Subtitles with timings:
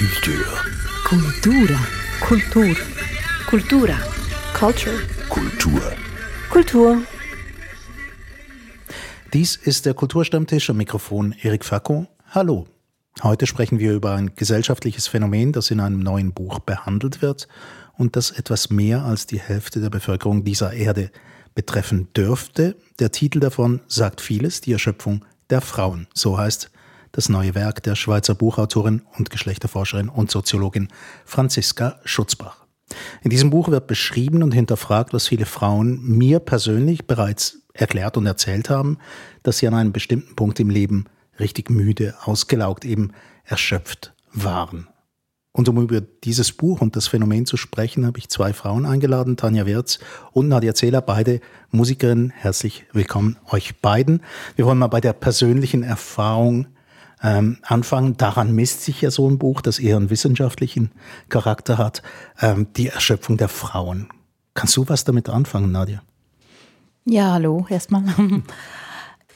[0.00, 0.46] Kultur.
[1.04, 1.78] Kultura.
[2.20, 2.76] Kultur.
[3.50, 3.98] Kultura.
[4.54, 4.98] Culture.
[5.28, 5.82] Kultur.
[6.48, 7.02] Kultur.
[9.34, 12.06] Dies ist der Kulturstammtisch am Mikrofon Erik Facco.
[12.30, 12.66] Hallo.
[13.22, 17.46] Heute sprechen wir über ein gesellschaftliches Phänomen, das in einem neuen Buch behandelt wird
[17.98, 21.10] und das etwas mehr als die Hälfte der Bevölkerung dieser Erde
[21.54, 22.74] betreffen dürfte.
[23.00, 26.06] Der Titel davon sagt vieles, die Erschöpfung der Frauen.
[26.14, 26.70] So heißt
[27.12, 30.88] das neue Werk der Schweizer Buchautorin und Geschlechterforscherin und Soziologin
[31.24, 32.66] Franziska Schutzbach.
[33.22, 38.26] In diesem Buch wird beschrieben und hinterfragt, was viele Frauen mir persönlich bereits erklärt und
[38.26, 38.98] erzählt haben,
[39.42, 41.04] dass sie an einem bestimmten Punkt im Leben
[41.38, 43.12] richtig müde, ausgelaugt, eben
[43.44, 44.88] erschöpft waren.
[45.52, 49.36] Und um über dieses Buch und das Phänomen zu sprechen, habe ich zwei Frauen eingeladen,
[49.36, 49.98] Tanja Wirz
[50.32, 52.30] und Nadia Zähler, beide Musikerinnen.
[52.30, 54.22] Herzlich willkommen euch beiden.
[54.54, 56.68] Wir wollen mal bei der persönlichen Erfahrung
[57.22, 58.16] ähm, anfangen.
[58.16, 60.90] Daran misst sich ja so ein Buch, das eher einen wissenschaftlichen
[61.28, 62.02] Charakter hat.
[62.40, 64.08] Ähm, die Erschöpfung der Frauen.
[64.54, 66.02] Kannst du was damit anfangen, Nadia?
[67.04, 68.04] Ja, hallo, erstmal.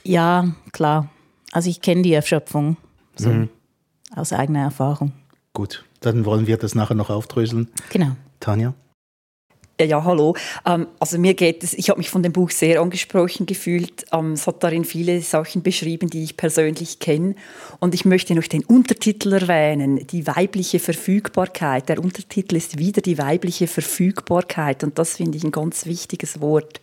[0.04, 1.08] ja, klar.
[1.52, 2.76] Also ich kenne die Erschöpfung
[3.16, 3.48] so mhm.
[4.14, 5.12] aus eigener Erfahrung.
[5.52, 7.68] Gut, dann wollen wir das nachher noch aufdröseln.
[7.90, 8.16] Genau.
[8.40, 8.74] Tanja?
[9.80, 10.36] Ja, hallo.
[10.64, 14.06] Ähm, also mir geht es, ich habe mich von dem Buch sehr angesprochen gefühlt.
[14.12, 17.34] Ähm, es hat darin viele Sachen beschrieben, die ich persönlich kenne.
[17.80, 21.88] Und ich möchte noch den Untertitel erwähnen, die weibliche Verfügbarkeit.
[21.88, 24.84] Der Untertitel ist wieder die weibliche Verfügbarkeit.
[24.84, 26.80] Und das finde ich ein ganz wichtiges Wort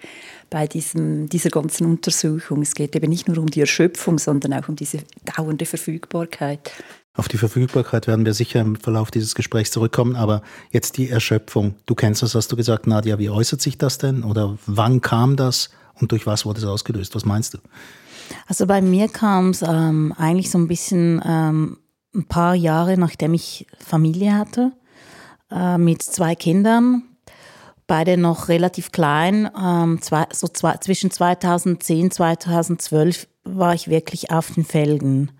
[0.49, 2.61] bei diesem, dieser ganzen Untersuchung.
[2.61, 6.71] Es geht eben nicht nur um die Erschöpfung, sondern auch um diese dauernde Verfügbarkeit.
[7.13, 11.75] Auf die Verfügbarkeit werden wir sicher im Verlauf dieses Gesprächs zurückkommen, aber jetzt die Erschöpfung.
[11.85, 14.23] Du kennst das, hast du gesagt, Nadja, wie äußert sich das denn?
[14.23, 17.13] Oder wann kam das und durch was wurde es ausgelöst?
[17.13, 17.57] Was meinst du?
[18.47, 21.79] Also bei mir kam es ähm, eigentlich so ein bisschen ähm,
[22.15, 24.71] ein paar Jahre, nachdem ich Familie hatte,
[25.51, 27.03] äh, mit zwei Kindern,
[27.87, 29.49] beide noch relativ klein.
[29.61, 35.31] Ähm, zwei, so zwei, zwischen 2010 und 2012 war ich wirklich auf den Felgen.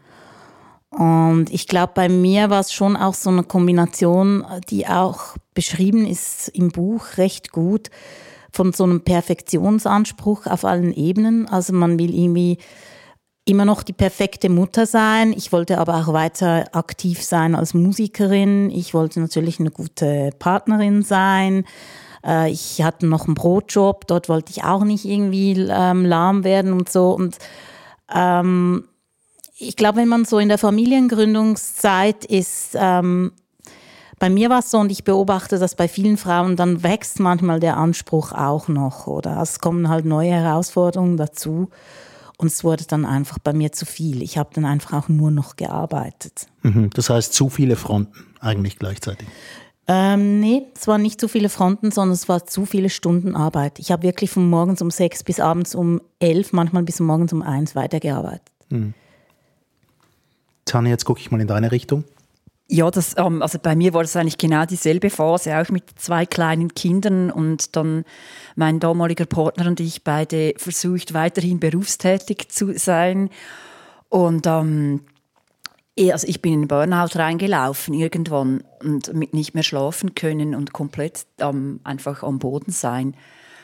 [0.92, 6.06] Und ich glaube, bei mir war es schon auch so eine Kombination, die auch beschrieben
[6.06, 7.90] ist im Buch recht gut,
[8.52, 11.48] von so einem Perfektionsanspruch auf allen Ebenen.
[11.48, 12.58] Also man will irgendwie
[13.46, 15.32] immer noch die perfekte Mutter sein.
[15.32, 18.70] Ich wollte aber auch weiter aktiv sein als Musikerin.
[18.70, 21.66] Ich wollte natürlich eine gute Partnerin sein.
[22.26, 26.74] Äh, ich hatte noch einen Brotjob, dort wollte ich auch nicht irgendwie ähm, lahm werden
[26.74, 27.12] und so.
[27.12, 27.38] Und
[28.14, 28.84] ähm,
[29.62, 33.32] ich glaube, wenn man so in der Familiengründungszeit ist, ähm,
[34.20, 37.60] bei mir war es so und ich beobachte das bei vielen Frauen, dann wächst manchmal
[37.60, 41.70] der Anspruch auch noch oder es kommen halt neue Herausforderungen dazu
[42.38, 44.22] und es wurde dann einfach bei mir zu viel.
[44.22, 46.48] Ich habe dann einfach auch nur noch gearbeitet.
[46.62, 46.92] Mhm.
[46.94, 49.28] Das heißt zu viele Fronten eigentlich gleichzeitig.
[49.88, 53.80] Ähm, nee, es waren nicht zu viele Fronten, sondern es war zu viele Stunden Arbeit.
[53.80, 57.42] Ich habe wirklich von morgens um sechs bis abends um elf, manchmal bis morgens um
[57.42, 58.52] eins weitergearbeitet.
[58.70, 58.94] Mhm.
[60.66, 62.04] Tanja, jetzt gucke ich mal in deine Richtung.
[62.74, 66.26] Ja, das, ähm, also bei mir war das eigentlich genau dieselbe Phase, auch mit zwei
[66.26, 68.06] kleinen Kindern und dann
[68.56, 73.30] mein damaliger Partner und ich beide versucht, weiterhin berufstätig zu sein.
[74.08, 75.02] Und ähm,
[76.00, 81.26] also ich bin in Burnout reingelaufen irgendwann und mit nicht mehr schlafen können und komplett
[81.40, 83.16] ähm, einfach am Boden sein.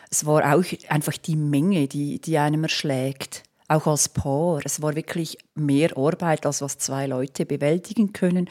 [0.09, 4.59] Es war auch einfach die Menge, die, die einem erschlägt auch als Paar.
[4.63, 8.49] Es war wirklich mehr Arbeit, als was zwei Leute bewältigen können.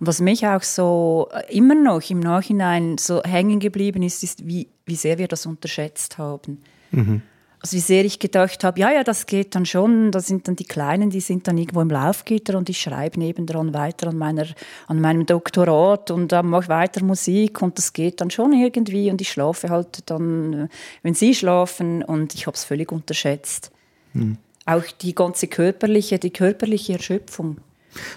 [0.00, 4.46] Und was mich auch so äh, immer noch im Nachhinein so hängen geblieben ist, ist,
[4.46, 6.62] wie, wie sehr wir das unterschätzt haben.
[6.90, 7.22] Mhm.
[7.60, 10.10] Also wie sehr ich gedacht habe, ja, ja, das geht dann schon.
[10.10, 13.72] Da sind dann die Kleinen, die sind dann irgendwo im Laufgitter und ich schreibe nebendran
[13.72, 14.46] weiter an, meiner,
[14.86, 19.20] an meinem Doktorat und äh, mache weiter Musik und das geht dann schon irgendwie und
[19.22, 20.68] ich schlafe halt dann, äh,
[21.02, 23.70] wenn sie schlafen und ich habe es völlig unterschätzt.
[24.12, 24.36] Mhm
[24.66, 27.58] auch die ganze körperliche, die körperliche Erschöpfung.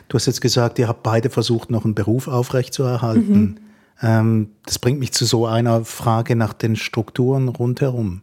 [0.08, 3.42] Du hast jetzt gesagt, ihr habt beide versucht, noch einen Beruf aufrechtzuerhalten.
[3.42, 3.58] Mhm.
[4.02, 8.22] Ähm, das bringt mich zu so einer Frage nach den Strukturen rundherum.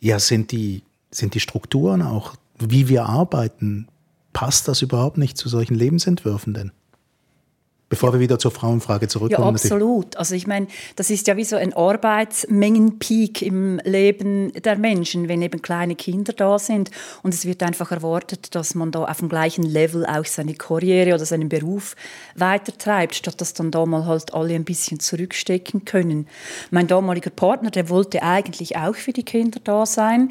[0.00, 3.88] Ja, sind die, sind die Strukturen auch, wie wir arbeiten,
[4.32, 6.72] passt das überhaupt nicht zu solchen Lebensentwürfen denn?
[7.92, 9.48] Bevor wir wieder zur Frauenfrage zurückkommen.
[9.48, 10.16] Ja, absolut.
[10.16, 10.66] Also ich meine,
[10.96, 16.32] das ist ja wie so ein Arbeitsmengenpeak im Leben der Menschen, wenn eben kleine Kinder
[16.32, 16.90] da sind
[17.22, 21.12] und es wird einfach erwartet, dass man da auf dem gleichen Level auch seine Karriere
[21.12, 21.94] oder seinen Beruf
[22.34, 26.28] weitertreibt, statt dass dann da mal halt alle ein bisschen zurückstecken können.
[26.70, 30.30] Mein damaliger Partner, der wollte eigentlich auch für die Kinder da sein,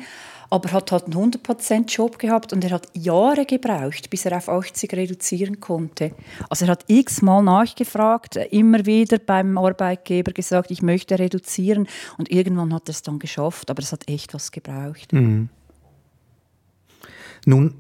[0.52, 4.38] aber er hat halt einen 100% Job gehabt und er hat Jahre gebraucht, bis er
[4.38, 6.12] auf 80 reduzieren konnte.
[6.50, 11.88] Also er hat x-mal nachgefragt, immer wieder beim Arbeitgeber gesagt, ich möchte reduzieren
[12.18, 15.14] und irgendwann hat er es dann geschafft, aber es hat echt was gebraucht.
[15.14, 15.48] Mhm.
[17.46, 17.76] Nun,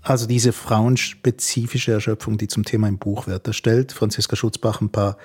[0.00, 4.90] also diese frauenspezifische Erschöpfung, die zum Thema im Buch wird, da stellt Franziska Schutzbach ein
[4.90, 5.16] paar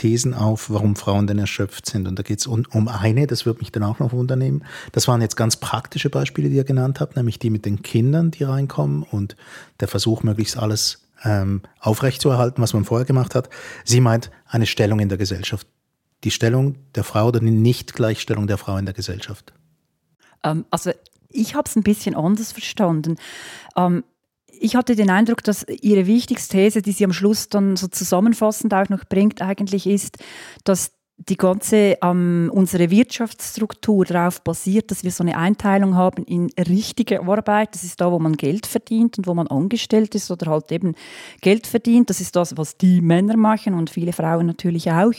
[0.00, 2.08] Thesen auf, warum Frauen denn erschöpft sind.
[2.08, 4.64] Und da geht es um, um, eine, das wird mich dann auch noch wundernehmen.
[4.92, 8.30] Das waren jetzt ganz praktische Beispiele, die ihr genannt habt, nämlich die mit den Kindern,
[8.30, 9.36] die reinkommen und
[9.78, 13.50] der Versuch, möglichst alles ähm, aufrechtzuerhalten, was man vorher gemacht hat.
[13.84, 15.66] Sie meint eine Stellung in der Gesellschaft.
[16.24, 19.52] Die Stellung der Frau oder die Nicht-Gleichstellung der Frau in der Gesellschaft.
[20.42, 20.92] Ähm, also
[21.28, 23.16] ich habe es ein bisschen anders verstanden.
[23.76, 24.02] Ähm,
[24.60, 28.72] ich hatte den Eindruck, dass ihre wichtigste These, die sie am Schluss dann so zusammenfassend
[28.74, 30.18] auch noch bringt, eigentlich ist,
[30.64, 30.92] dass
[31.28, 37.22] die ganze ähm, unsere Wirtschaftsstruktur darauf basiert, dass wir so eine Einteilung haben in richtige
[37.22, 37.74] Arbeit.
[37.74, 40.94] Das ist da, wo man Geld verdient und wo man angestellt ist oder halt eben
[41.42, 42.08] Geld verdient.
[42.08, 45.12] Das ist das, was die Männer machen und viele Frauen natürlich auch.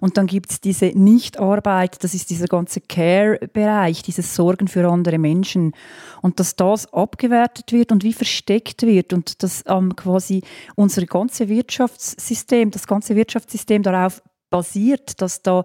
[0.00, 2.02] Und dann gibt es diese Nichtarbeit.
[2.02, 5.72] Das ist dieser ganze Care-Bereich, dieses Sorgen für andere Menschen
[6.20, 10.42] und dass das abgewertet wird und wie versteckt wird und dass ähm, quasi
[10.74, 14.20] unser ganze Wirtschaftssystem, das ganze Wirtschaftssystem darauf
[14.54, 15.64] basiert, dass da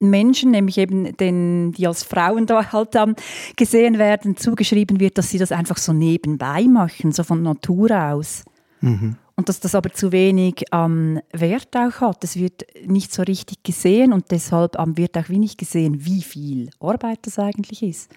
[0.00, 3.16] Menschen, nämlich eben den, die als Frauen da halt ähm,
[3.56, 8.44] gesehen werden, zugeschrieben wird, dass sie das einfach so nebenbei machen, so von Natur aus.
[8.82, 9.16] Mhm.
[9.34, 12.22] Und dass das aber zu wenig ähm, Wert auch hat.
[12.22, 16.68] Es wird nicht so richtig gesehen und deshalb ähm, wird auch wenig gesehen, wie viel
[16.80, 18.10] Arbeit das eigentlich ist.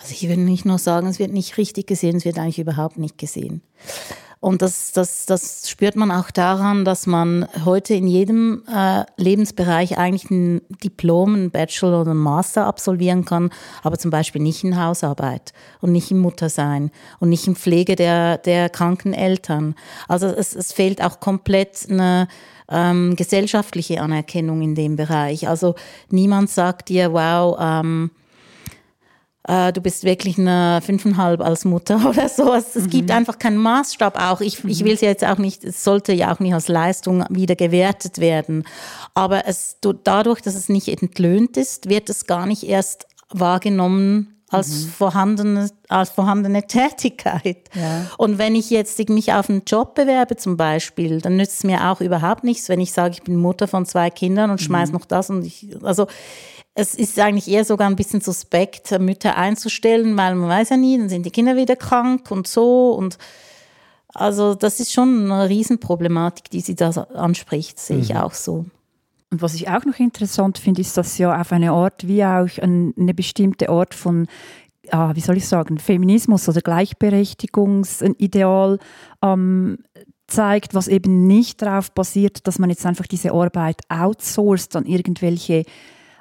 [0.00, 2.98] Also ich würde nicht nur sagen, es wird nicht richtig gesehen, es wird eigentlich überhaupt
[2.98, 3.62] nicht gesehen.
[4.38, 9.96] Und das, das, das spürt man auch daran, dass man heute in jedem äh, Lebensbereich
[9.96, 13.50] eigentlich ein Diplom, ein Bachelor oder ein Master absolvieren kann,
[13.82, 18.36] aber zum Beispiel nicht in Hausarbeit und nicht im Muttersein und nicht in Pflege der,
[18.38, 19.74] der kranken Eltern.
[20.06, 22.28] Also es, es fehlt auch komplett eine
[22.68, 25.48] ähm, gesellschaftliche Anerkennung in dem Bereich.
[25.48, 25.76] Also
[26.10, 28.10] niemand sagt dir, wow, ähm,
[29.46, 32.52] äh, du bist wirklich eine fünfeinhalb als Mutter oder so.
[32.52, 32.90] Es, es mhm.
[32.90, 34.40] gibt einfach keinen Maßstab auch.
[34.40, 34.70] Ich, mhm.
[34.70, 38.18] ich will es jetzt auch nicht, es sollte ja auch nicht als Leistung wieder gewertet
[38.18, 38.64] werden.
[39.14, 44.84] Aber es, dadurch, dass es nicht entlöhnt ist, wird es gar nicht erst wahrgenommen als,
[44.84, 44.88] mhm.
[44.88, 47.68] vorhandene, als vorhandene Tätigkeit.
[47.74, 48.06] Ja.
[48.18, 51.88] Und wenn ich jetzt mich auf einen Job bewerbe zum Beispiel, dann nützt es mir
[51.90, 54.98] auch überhaupt nichts, wenn ich sage, ich bin Mutter von zwei Kindern und schmeiß mhm.
[54.98, 56.06] noch das und ich, also
[56.78, 60.98] es ist eigentlich eher sogar ein bisschen suspekt, Mütter einzustellen, weil man weiß ja nie,
[60.98, 62.92] dann sind die Kinder wieder krank und so.
[62.92, 63.16] Und
[64.08, 68.02] also das ist schon eine Riesenproblematik, die sie da anspricht, sehe mhm.
[68.02, 68.66] ich auch so.
[69.30, 72.58] Und was ich auch noch interessant finde, ist, dass ja auf eine Art wie auch
[72.60, 74.28] eine bestimmte Art von
[74.90, 78.78] ah, wie soll ich sagen, Feminismus oder Gleichberechtigungsideal
[79.22, 79.78] ähm,
[80.26, 85.64] zeigt, was eben nicht darauf basiert, dass man jetzt einfach diese Arbeit outsourced an irgendwelche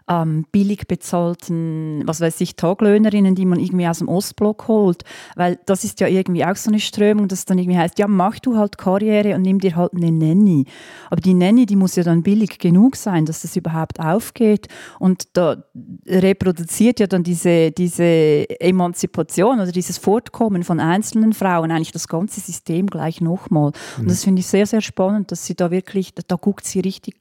[0.07, 5.03] ähm, billig bezahlten, was weiß ich, Taglöhnerinnen, die man irgendwie aus dem Ostblock holt.
[5.35, 8.39] Weil das ist ja irgendwie auch so eine Strömung, dass dann irgendwie heißt, ja, mach
[8.39, 10.65] du halt Karriere und nimm dir halt eine Nanny.
[11.09, 14.67] Aber die Nanny, die muss ja dann billig genug sein, dass das überhaupt aufgeht.
[14.99, 15.63] Und da
[16.05, 18.03] reproduziert ja dann diese, diese
[18.59, 23.71] Emanzipation oder dieses Fortkommen von einzelnen Frauen eigentlich das ganze System gleich nochmal.
[23.97, 24.07] Und mhm.
[24.07, 27.15] das finde ich sehr, sehr spannend, dass sie da wirklich, da guckt sie richtig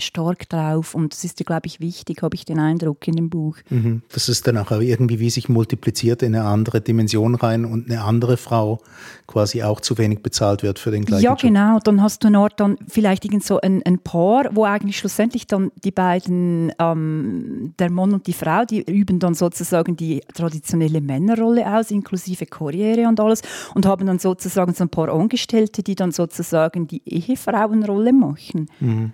[0.00, 3.56] stark drauf und das ist, glaube ich, wichtig, habe ich den Eindruck in dem Buch.
[3.70, 4.02] Mhm.
[4.12, 8.02] Das ist dann auch irgendwie wie sich multipliziert in eine andere Dimension rein und eine
[8.02, 8.80] andere Frau
[9.28, 11.40] quasi auch zu wenig bezahlt wird für den gleichen Ja, Job.
[11.40, 11.78] genau.
[11.78, 15.70] Dann hast du dort dann vielleicht irgend so ein, ein Paar, wo eigentlich schlussendlich dann
[15.84, 21.72] die beiden, ähm, der Mann und die Frau, die üben dann sozusagen die traditionelle Männerrolle
[21.78, 23.42] aus, inklusive Karriere und alles
[23.74, 28.68] und haben dann sozusagen so ein paar Angestellte, die dann sozusagen die Ehefrauenrolle machen.
[28.80, 29.12] Mhm.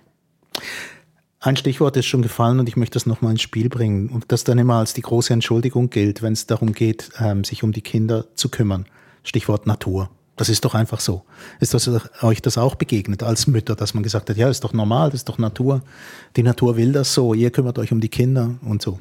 [1.42, 4.44] Ein Stichwort ist schon gefallen und ich möchte das nochmal ins Spiel bringen und das
[4.44, 7.80] dann immer als die große Entschuldigung gilt, wenn es darum geht, ähm, sich um die
[7.80, 8.84] Kinder zu kümmern.
[9.22, 10.10] Stichwort Natur.
[10.36, 11.22] Das ist doch einfach so.
[11.58, 11.90] Ist das
[12.22, 15.20] euch das auch begegnet als Mütter, dass man gesagt hat, ja, ist doch normal, das
[15.20, 15.82] ist doch Natur.
[16.36, 19.00] Die Natur will das so, ihr kümmert euch um die Kinder und so.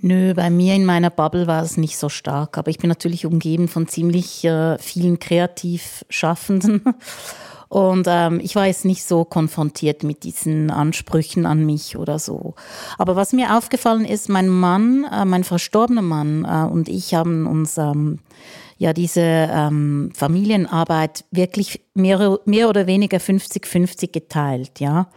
[0.00, 3.26] Nö, bei mir in meiner Bubble war es nicht so stark, aber ich bin natürlich
[3.26, 6.82] umgeben von ziemlich äh, vielen kreativ Schaffenden.
[7.68, 12.54] Und ähm, ich war jetzt nicht so konfrontiert mit diesen Ansprüchen an mich oder so.
[12.98, 17.46] Aber was mir aufgefallen ist, mein Mann, äh, mein verstorbener Mann äh, und ich haben
[17.46, 18.20] uns ähm,
[18.78, 25.08] ja diese ähm, Familienarbeit wirklich mehr, mehr oder weniger 50-50 geteilt, ja.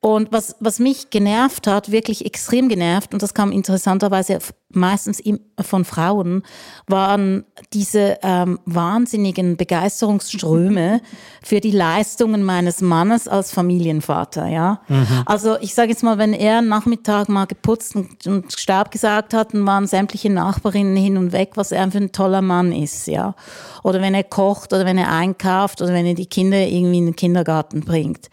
[0.00, 4.38] Und was, was mich genervt hat, wirklich extrem genervt, und das kam interessanterweise
[4.68, 5.20] meistens
[5.60, 6.44] von Frauen,
[6.86, 11.00] waren diese ähm, wahnsinnigen Begeisterungsströme
[11.42, 14.46] für die Leistungen meines Mannes als Familienvater.
[14.46, 14.82] Ja?
[14.86, 15.24] Mhm.
[15.26, 19.52] Also ich sage jetzt mal, wenn er Nachmittag mal geputzt und, und Staub gesagt hat,
[19.52, 23.08] dann waren sämtliche Nachbarinnen hin und weg, was er für ein toller Mann ist.
[23.08, 23.34] Ja?
[23.82, 27.06] Oder wenn er kocht oder wenn er einkauft oder wenn er die Kinder irgendwie in
[27.06, 28.30] den Kindergarten bringt.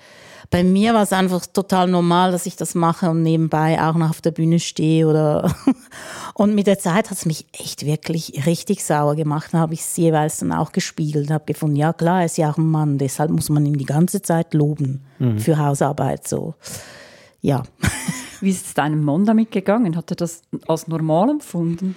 [0.50, 4.10] Bei mir war es einfach total normal, dass ich das mache und nebenbei auch noch
[4.10, 5.56] auf der Bühne stehe oder
[6.34, 9.50] und mit der Zeit hat es mich echt wirklich richtig sauer gemacht.
[9.54, 12.52] Da habe ich es jeweils dann auch gespiegelt, habe gefunden, ja klar, er ist ja
[12.52, 15.40] auch ein Mann, deshalb muss man ihn die ganze Zeit loben mhm.
[15.40, 16.56] für Hausarbeit so.
[17.42, 17.64] Ja.
[18.42, 19.96] Wie ist es deinem Mann damit gegangen?
[19.96, 21.96] Hat er das als normal empfunden?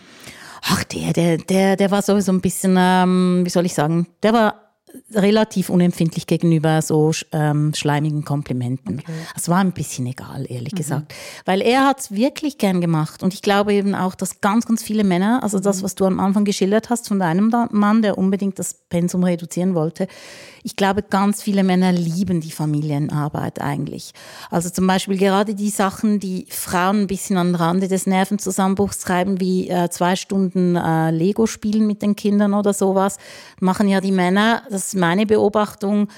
[0.63, 4.33] Ach, der, der, der, der war sowieso ein bisschen, ähm, wie soll ich sagen, der
[4.33, 4.68] war
[5.15, 9.01] relativ unempfindlich gegenüber so ähm, schleimigen Komplimenten.
[9.01, 9.13] Okay.
[9.37, 10.77] Es war ein bisschen egal, ehrlich mhm.
[10.77, 11.15] gesagt.
[11.45, 13.23] Weil er hat es wirklich gern gemacht.
[13.23, 15.85] Und ich glaube eben auch, dass ganz, ganz viele Männer, also das, mhm.
[15.85, 20.09] was du am Anfang geschildert hast von deinem Mann, der unbedingt das Pensum reduzieren wollte,
[20.69, 24.13] ich glaube, ganz viele Männer lieben die Familienarbeit eigentlich.
[24.51, 28.99] Also zum Beispiel gerade die Sachen, die Frauen ein bisschen an den Rande des Nervenzusammenbruchs
[28.99, 33.17] treiben, wie äh, zwei Stunden äh, Lego spielen mit den Kindern oder sowas,
[33.61, 36.09] machen ja die Männer, das ist meine Beobachtung,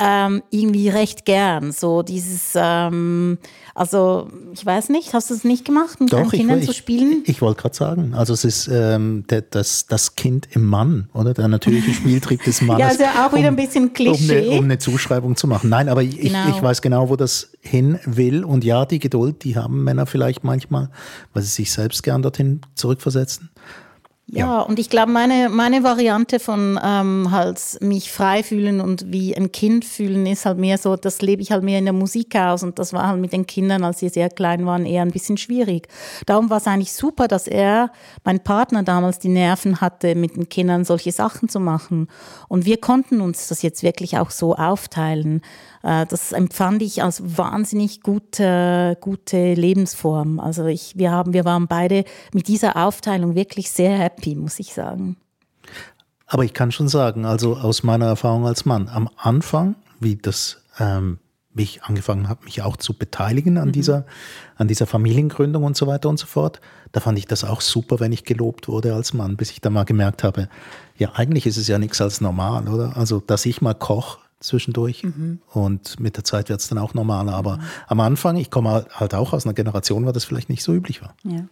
[0.00, 1.70] ähm, irgendwie recht gern.
[1.70, 3.38] So dieses, ähm,
[3.74, 6.74] also ich weiß nicht, hast du es nicht gemacht, mit Doch, deinen Kindern ich, zu
[6.74, 7.22] spielen?
[7.24, 11.08] Ich, ich wollte gerade sagen, also es ist ähm, der, das, das Kind im Mann,
[11.14, 11.32] oder?
[11.32, 12.80] Der natürliche Spieltrieb des Mannes.
[12.80, 14.40] ja, also auch wieder um, ein bisschen Klischee.
[14.40, 15.70] Um eine, um eine, Zuschreibung zu machen.
[15.70, 16.48] Nein, aber ich, genau.
[16.48, 18.44] ich weiß genau, wo das hin will.
[18.44, 20.90] Und ja, die Geduld, die haben Männer vielleicht manchmal,
[21.32, 23.50] weil sie sich selbst gern dorthin zurückversetzen.
[24.38, 29.36] Ja, und ich glaube, meine, meine Variante von ähm, halt mich frei fühlen und wie
[29.36, 32.34] ein Kind fühlen ist halt mehr so, das lebe ich halt mehr in der Musik
[32.36, 35.10] aus und das war halt mit den Kindern, als sie sehr klein waren, eher ein
[35.10, 35.88] bisschen schwierig.
[36.26, 37.90] Darum war es eigentlich super, dass er,
[38.24, 42.08] mein Partner damals, die Nerven hatte, mit den Kindern solche Sachen zu machen.
[42.48, 45.42] Und wir konnten uns das jetzt wirklich auch so aufteilen.
[45.84, 50.40] Äh, das empfand ich als wahnsinnig gute, gute Lebensform.
[50.40, 54.72] Also ich, wir, haben, wir waren beide mit dieser Aufteilung wirklich sehr happy, muss ich
[54.72, 55.16] sagen.
[56.26, 60.62] Aber ich kann schon sagen, also aus meiner Erfahrung als Mann, am Anfang, wie das
[60.78, 61.18] ähm,
[61.52, 63.72] mich angefangen habe, mich auch zu beteiligen an, mhm.
[63.72, 64.06] dieser,
[64.56, 66.60] an dieser Familiengründung und so weiter und so fort,
[66.92, 69.74] da fand ich das auch super, wenn ich gelobt wurde als Mann, bis ich dann
[69.74, 70.48] mal gemerkt habe,
[70.96, 72.96] ja, eigentlich ist es ja nichts als normal, oder?
[72.96, 75.02] Also, dass ich mal koche, zwischendurch.
[75.02, 75.40] Mhm.
[75.52, 77.34] Und mit der Zeit wird es dann auch normaler.
[77.34, 77.62] Aber mhm.
[77.88, 81.02] am Anfang, ich komme halt auch aus einer Generation, wo das vielleicht nicht so üblich
[81.02, 81.14] war.
[81.24, 81.44] Ja.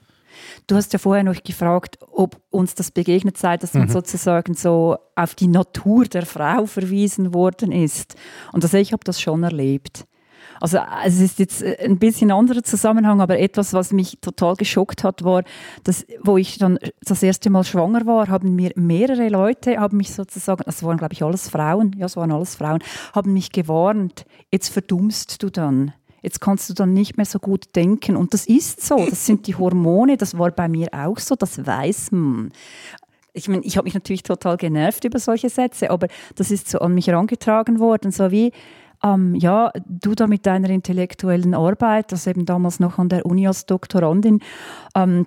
[0.66, 3.92] Du hast ja vorher noch gefragt, ob uns das begegnet sei, dass man mhm.
[3.92, 8.16] sozusagen so auf die Natur der Frau verwiesen worden ist.
[8.52, 10.06] Und also ich habe das schon erlebt.
[10.62, 15.02] Also es ist jetzt äh, ein bisschen anderer Zusammenhang, aber etwas, was mich total geschockt
[15.02, 15.42] hat, war,
[15.82, 20.14] dass, wo ich dann das erste Mal schwanger war, haben mir mehrere Leute, haben mich
[20.14, 22.78] sozusagen, das waren glaube ich alles Frauen, ja, es waren alles Frauen,
[23.12, 25.94] haben mich gewarnt, jetzt verdummst du dann.
[26.22, 28.14] Jetzt kannst du dann nicht mehr so gut denken.
[28.14, 29.04] Und das ist so.
[29.10, 30.16] Das sind die Hormone.
[30.16, 31.34] Das war bei mir auch so.
[31.34, 32.52] Das weiß man
[33.32, 36.80] ich meine, ich habe mich natürlich total genervt über solche Sätze, aber das ist so
[36.80, 38.52] an mich herangetragen worden, so wie,
[39.02, 43.46] ähm, ja, du da mit deiner intellektuellen Arbeit, das eben damals noch an der Uni
[43.46, 44.40] als Doktorandin,
[44.94, 45.26] ähm,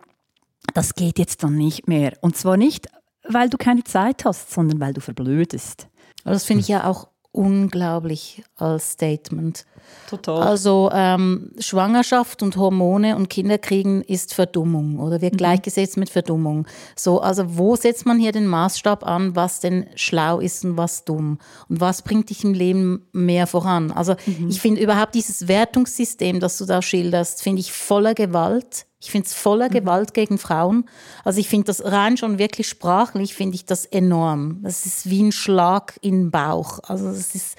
[0.73, 2.13] das geht jetzt dann nicht mehr.
[2.21, 2.87] Und zwar nicht,
[3.27, 5.87] weil du keine Zeit hast, sondern weil du verblödest.
[6.23, 9.65] Das finde ich ja auch unglaublich als Statement.
[10.09, 10.43] Total.
[10.43, 15.37] Also ähm, Schwangerschaft und Hormone und Kinderkriegen ist Verdummung oder wird mhm.
[15.37, 16.67] gleichgesetzt mit Verdummung.
[16.95, 21.05] So, also wo setzt man hier den Maßstab an, was denn schlau ist und was
[21.05, 21.39] dumm
[21.69, 23.91] und was bringt dich im Leben mehr voran?
[23.91, 24.49] Also mhm.
[24.49, 29.27] ich finde überhaupt dieses Wertungssystem, das du da schilderst, finde ich voller Gewalt ich finde
[29.27, 29.73] es voller mhm.
[29.73, 30.85] Gewalt gegen Frauen.
[31.23, 34.63] Also ich finde das rein schon wirklich sprachlich, finde ich das enorm.
[34.63, 36.79] Das ist wie ein Schlag in den Bauch.
[36.83, 37.55] Also das ist,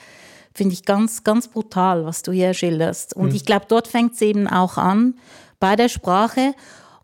[0.57, 3.15] finde ich ganz, ganz brutal, was du hier schilderst.
[3.15, 3.35] Und mhm.
[3.35, 5.15] ich glaube, dort fängt es eben auch an,
[5.61, 6.55] bei der Sprache.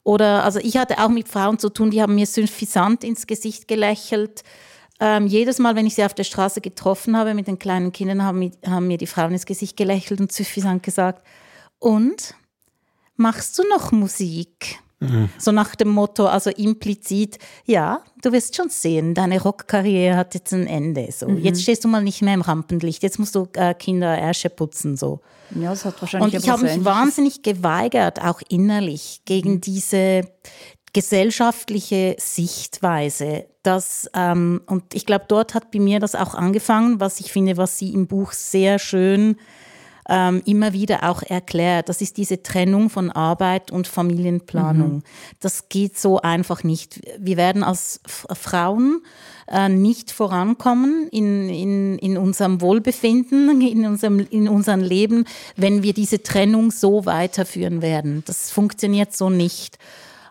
[0.05, 3.69] Oder, also ich hatte auch mit Frauen zu tun, die haben mir suffisant ins Gesicht
[3.69, 4.43] gelächelt.
[5.01, 8.25] Ähm, jedes Mal, wenn ich sie auf der Straße getroffen habe mit den kleinen Kindern,
[8.25, 11.27] haben, haben mir die Frauen ins Gesicht gelächelt und suffisant gesagt,
[11.79, 12.35] und
[13.17, 14.82] machst du noch Musik?
[15.03, 15.29] Mhm.
[15.39, 20.53] So nach dem Motto, also implizit, ja, du wirst schon sehen, deine Rockkarriere hat jetzt
[20.53, 21.09] ein Ende.
[21.13, 21.29] So.
[21.29, 21.39] Mhm.
[21.39, 24.97] Jetzt stehst du mal nicht mehr im Rampenlicht, jetzt musst du äh, Kinder Ärsche putzen.
[24.97, 25.21] So.
[25.55, 29.61] Ja, das hat wahrscheinlich Und ich habe mich wahnsinnig geweigert, auch innerlich, gegen mhm.
[29.61, 30.23] diese
[30.93, 33.47] gesellschaftliche Sichtweise.
[33.63, 37.57] Das, ähm, und ich glaube, dort hat bei mir das auch angefangen, was ich finde,
[37.57, 39.37] was sie im Buch sehr schön
[40.09, 41.89] ähm, immer wieder auch erklärt.
[41.89, 44.97] Das ist diese Trennung von Arbeit und Familienplanung.
[44.97, 45.03] Mhm.
[45.41, 47.01] Das geht so einfach nicht.
[47.19, 49.03] Wir werden als Frauen
[49.49, 55.25] äh, nicht vorankommen in, in, in unserem Wohlbefinden, in unserem, in unserem Leben,
[55.57, 58.23] wenn wir diese Trennung so weiterführen werden.
[58.27, 59.79] Das funktioniert so nicht.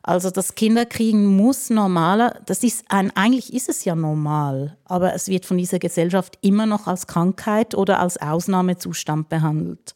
[0.03, 5.27] Also das Kinderkriegen muss normaler, das ist ein, eigentlich ist es ja normal, aber es
[5.27, 9.95] wird von dieser Gesellschaft immer noch als Krankheit oder als Ausnahmezustand behandelt.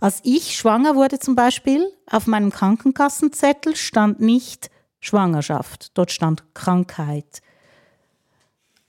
[0.00, 4.70] Als ich schwanger wurde zum Beispiel, auf meinem Krankenkassenzettel stand nicht
[5.00, 7.42] Schwangerschaft, dort stand Krankheit.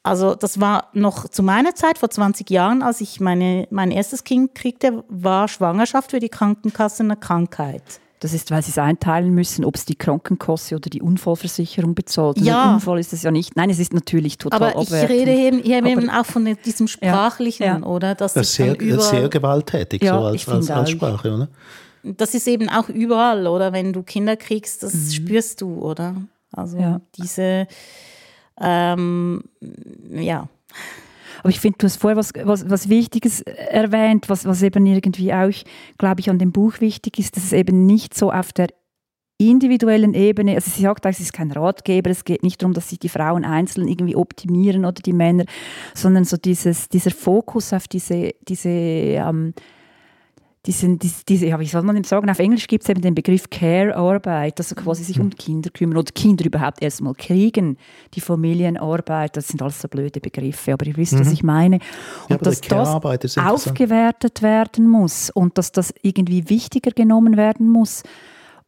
[0.04, 4.24] Also das war noch zu meiner Zeit, vor 20 Jahren, als ich meine, mein erstes
[4.24, 8.00] Kind kriegte, war Schwangerschaft für die Krankenkasse eine Krankheit.
[8.26, 12.38] Das ist, weil sie es einteilen müssen, ob es die Krankenkasse oder die Unfallversicherung bezahlt.
[12.38, 12.70] Also ja.
[12.70, 13.56] Ein Unfall ist es ja nicht.
[13.56, 17.78] Nein, es ist natürlich total Aber ich rede eben, eben auch von diesem Sprachlichen, ja,
[17.78, 17.86] ja.
[17.86, 18.16] oder?
[18.16, 21.50] Dass das ist sehr, sehr gewalttätig, ja, so als, als, als Sprache, oder?
[22.02, 23.74] Das ist eben auch überall, oder?
[23.74, 25.12] Wenn du Kinder kriegst, das mhm.
[25.12, 26.16] spürst du, oder?
[26.52, 27.68] Also diese
[28.60, 29.44] ähm,
[30.10, 30.48] ja.
[31.40, 35.34] Aber ich finde, du hast vorher was, was, was Wichtiges erwähnt, was, was eben irgendwie
[35.34, 35.52] auch,
[35.98, 38.68] glaube ich, an dem Buch wichtig ist, dass es eben nicht so auf der
[39.38, 43.00] individuellen Ebene, also sie sagt, es ist kein Ratgeber, es geht nicht darum, dass sich
[43.00, 45.44] die Frauen einzeln irgendwie optimieren oder die Männer,
[45.94, 49.54] sondern so dieses, dieser Fokus auf diese, diese ähm,
[50.66, 53.50] diesen, diese, ja, wie soll man denn sagen, auf Englisch gibt es eben den Begriff
[53.50, 57.78] Care-Arbeit, also quasi sich um Kinder kümmern oder Kinder überhaupt erstmal kriegen,
[58.14, 61.20] die Familienarbeit, das sind alles so blöde Begriffe, aber ihr wisst, mhm.
[61.20, 61.80] was ich meine.
[62.30, 68.04] Und ja, dass das aufgewertet werden muss und dass das irgendwie wichtiger genommen werden muss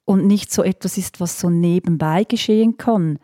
[0.06, 3.20] und nicht so etwas ist, was so nebenbei geschehen kann.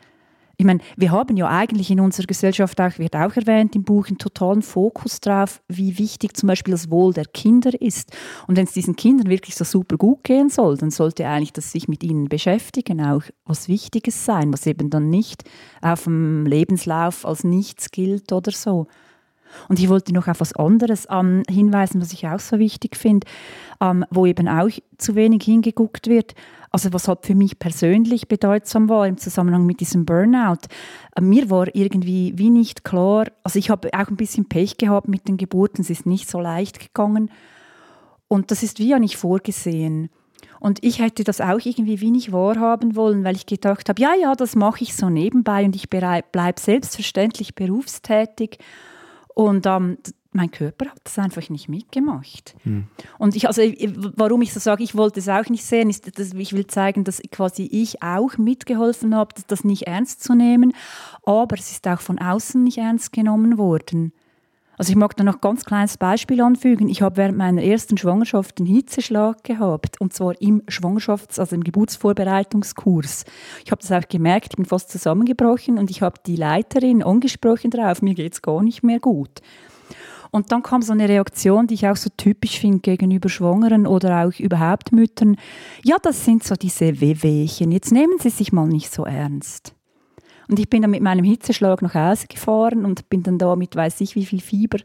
[0.58, 4.08] Ich meine, wir haben ja eigentlich in unserer Gesellschaft auch, wird auch erwähnt im Buch,
[4.08, 8.16] einen totalen Fokus darauf, wie wichtig zum Beispiel das Wohl der Kinder ist.
[8.48, 11.72] Und wenn es diesen Kindern wirklich so super gut gehen soll, dann sollte eigentlich das
[11.72, 15.44] sich mit ihnen beschäftigen auch was Wichtiges sein, was eben dann nicht
[15.82, 18.88] auf dem Lebenslauf als nichts gilt oder so.
[19.70, 23.28] Und ich wollte noch auf was anderes ähm, hinweisen, was ich auch so wichtig finde,
[23.82, 26.34] ähm, wo eben auch zu wenig hingeguckt wird.
[26.72, 30.68] Also was halt für mich persönlich bedeutsam war im Zusammenhang mit diesem Burnout.
[31.16, 35.08] Äh, mir war irgendwie wie nicht klar, also ich habe auch ein bisschen Pech gehabt
[35.08, 37.30] mit den Geburten, es ist nicht so leicht gegangen.
[38.28, 40.10] Und das ist wie ja nicht vorgesehen.
[40.60, 44.14] Und ich hätte das auch irgendwie wie nicht wahrhaben wollen, weil ich gedacht habe, ja,
[44.16, 48.60] ja, das mache ich so nebenbei und ich bleibe selbstverständlich berufstätig.
[49.36, 49.98] Und ähm,
[50.32, 52.56] mein Körper hat das einfach nicht mitgemacht.
[52.64, 52.86] Hm.
[53.20, 53.62] Und ich, also,
[54.16, 57.04] warum ich so sage, ich wollte es auch nicht sehen, ist, dass ich will zeigen,
[57.04, 60.74] dass quasi ich auch mitgeholfen habe, das nicht ernst zu nehmen,
[61.24, 64.14] aber es ist auch von außen nicht ernst genommen worden.
[64.78, 66.90] Also ich mag da noch ein ganz kleines Beispiel anfügen.
[66.90, 71.64] Ich habe während meiner ersten Schwangerschaft einen Hitzeschlag gehabt und zwar im Schwangerschafts-, also im
[71.64, 73.26] Geburtsvorbereitungskurs.
[73.64, 77.72] Ich habe das auch gemerkt, ich bin fast zusammengebrochen und ich habe die Leiterin angesprochen
[77.72, 79.42] darauf, mir geht es gar nicht mehr gut.
[80.32, 84.26] Und dann kam so eine Reaktion, die ich auch so typisch finde gegenüber Schwangeren oder
[84.26, 85.38] auch überhaupt Müttern.
[85.84, 87.72] Ja, das sind so diese Wehwehchen.
[87.72, 89.76] Jetzt nehmen Sie sich mal nicht so ernst.
[90.54, 93.76] Und ich bin dann mit meinem Hitzeschlag nach Hause gefahren und bin dann da mit
[93.76, 94.78] weiß ich wie viel Fieber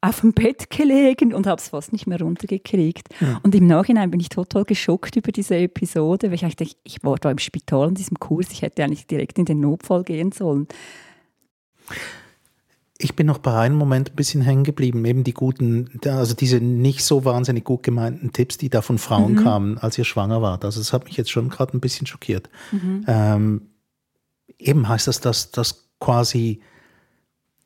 [0.00, 3.06] auf dem Bett gelegen und habe es fast nicht mehr runtergekriegt.
[3.20, 3.38] Ja.
[3.44, 7.14] Und im Nachhinein bin ich total geschockt über diese Episode, weil ich dachte, ich war
[7.14, 10.66] da im Spital in diesem Kurs, ich hätte eigentlich direkt in den Notfall gehen sollen
[13.00, 16.56] ich bin noch bei einem Moment ein bisschen hängen geblieben, eben die guten, also diese
[16.56, 19.44] nicht so wahnsinnig gut gemeinten Tipps, die da von Frauen mhm.
[19.44, 20.64] kamen, als ihr schwanger wart.
[20.64, 22.50] Also das hat mich jetzt schon gerade ein bisschen schockiert.
[22.72, 23.04] Mhm.
[23.06, 23.62] Ähm,
[24.58, 26.60] eben heißt das, dass, dass quasi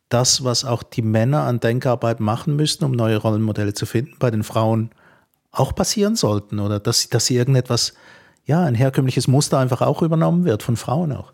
[0.09, 4.31] das, was auch die Männer an Denkarbeit machen müssten, um neue Rollenmodelle zu finden, bei
[4.31, 4.91] den Frauen
[5.51, 7.95] auch passieren sollten oder dass, dass sie irgendetwas,
[8.45, 11.33] ja, ein herkömmliches Muster einfach auch übernommen wird von Frauen auch.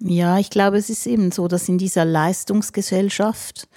[0.00, 3.68] Ja, ich glaube, es ist eben so, dass in dieser Leistungsgesellschaft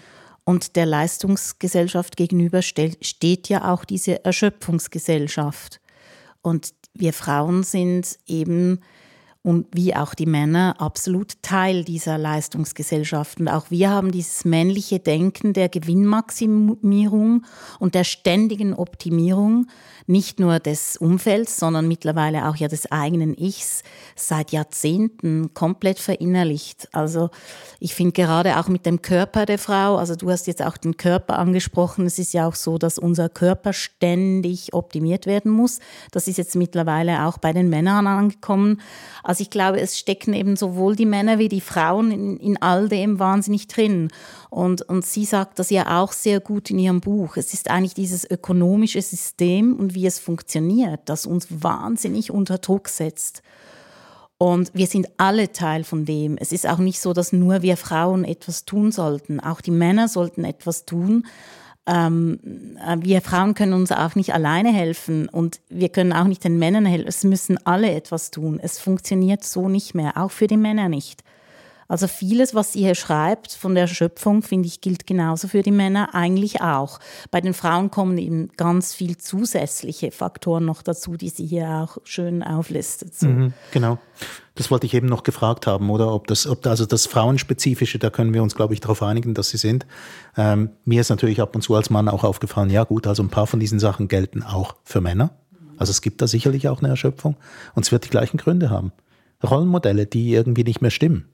[0.44, 5.82] und der Leistungsgesellschaft gegenüber steht ja auch diese Erschöpfungsgesellschaft.
[6.42, 8.80] Und wir Frauen sind eben
[9.44, 13.40] und wie auch die Männer absolut Teil dieser Leistungsgesellschaft.
[13.40, 17.46] Und auch wir haben dieses männliche Denken der Gewinnmaximierung
[17.80, 19.68] und der ständigen Optimierung,
[20.08, 23.84] nicht nur des Umfelds, sondern mittlerweile auch ja des eigenen Ichs
[24.16, 26.88] seit Jahrzehnten komplett verinnerlicht.
[26.94, 27.30] Also
[27.82, 30.96] ich finde gerade auch mit dem Körper der Frau, also du hast jetzt auch den
[30.96, 35.80] Körper angesprochen, es ist ja auch so, dass unser Körper ständig optimiert werden muss.
[36.12, 38.80] Das ist jetzt mittlerweile auch bei den Männern angekommen.
[39.24, 42.88] Also ich glaube, es stecken eben sowohl die Männer wie die Frauen in, in all
[42.88, 44.08] dem wahnsinnig drin.
[44.50, 47.36] Und, und sie sagt das ja auch sehr gut in ihrem Buch.
[47.36, 52.88] Es ist eigentlich dieses ökonomische System und wie es funktioniert, das uns wahnsinnig unter Druck
[52.88, 53.42] setzt.
[54.38, 56.38] Und wir sind alle Teil von dem.
[56.38, 59.40] Es ist auch nicht so, dass nur wir Frauen etwas tun sollten.
[59.40, 61.26] Auch die Männer sollten etwas tun.
[61.88, 66.44] Ähm, äh, wir Frauen können uns auch nicht alleine helfen und wir können auch nicht
[66.44, 67.08] den Männern helfen.
[67.08, 68.60] Es müssen alle etwas tun.
[68.62, 71.24] Es funktioniert so nicht mehr, auch für die Männer nicht.
[71.88, 76.14] Also vieles, was ihr schreibt von der Schöpfung, finde ich, gilt genauso für die Männer
[76.14, 77.00] eigentlich auch.
[77.32, 81.98] Bei den Frauen kommen eben ganz viel zusätzliche Faktoren noch dazu, die sie hier auch
[82.04, 83.16] schön auflistet.
[83.16, 83.28] So.
[83.28, 84.00] Mhm, genau.
[84.56, 86.14] Das wollte ich eben noch gefragt haben, oder?
[86.14, 89.50] Ob das, ob also das Frauenspezifische, da können wir uns, glaube ich, darauf einigen, dass
[89.50, 89.86] sie sind.
[90.36, 93.30] Ähm, mir ist natürlich ab und zu als Mann auch aufgefallen, ja gut, also ein
[93.30, 95.30] paar von diesen Sachen gelten auch für Männer.
[95.78, 97.38] Also es gibt da sicherlich auch eine Erschöpfung
[97.76, 98.92] und es wird die gleichen Gründe haben.
[99.44, 101.30] Rollenmodelle, die irgendwie nicht mehr stimmen.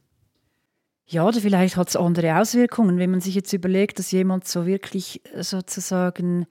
[1.08, 4.66] Ja, oder vielleicht hat es andere Auswirkungen, wenn man sich jetzt überlegt, dass jemand so
[4.66, 6.46] wirklich äh, sozusagen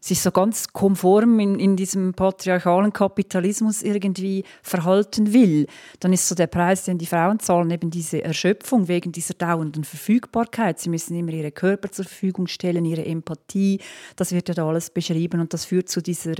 [0.00, 5.66] sich so ganz konform in, in diesem patriarchalen Kapitalismus irgendwie verhalten will,
[6.00, 9.84] dann ist so der Preis, den die Frauen zahlen, eben diese Erschöpfung wegen dieser dauernden
[9.84, 10.78] Verfügbarkeit.
[10.78, 13.80] Sie müssen immer ihre Körper zur Verfügung stellen, ihre Empathie,
[14.16, 16.34] das wird ja da alles beschrieben und das führt zu dieser,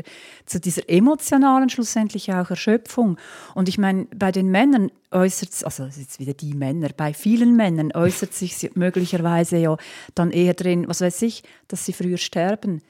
[0.46, 3.18] zu dieser emotionalen schlussendlich auch Erschöpfung.
[3.54, 7.56] Und ich meine, bei den Männern äußert sich, also jetzt wieder die Männer, bei vielen
[7.56, 9.76] Männern äußert sich möglicherweise ja
[10.14, 12.82] dann eher drin, was weiß ich, dass sie früher sterben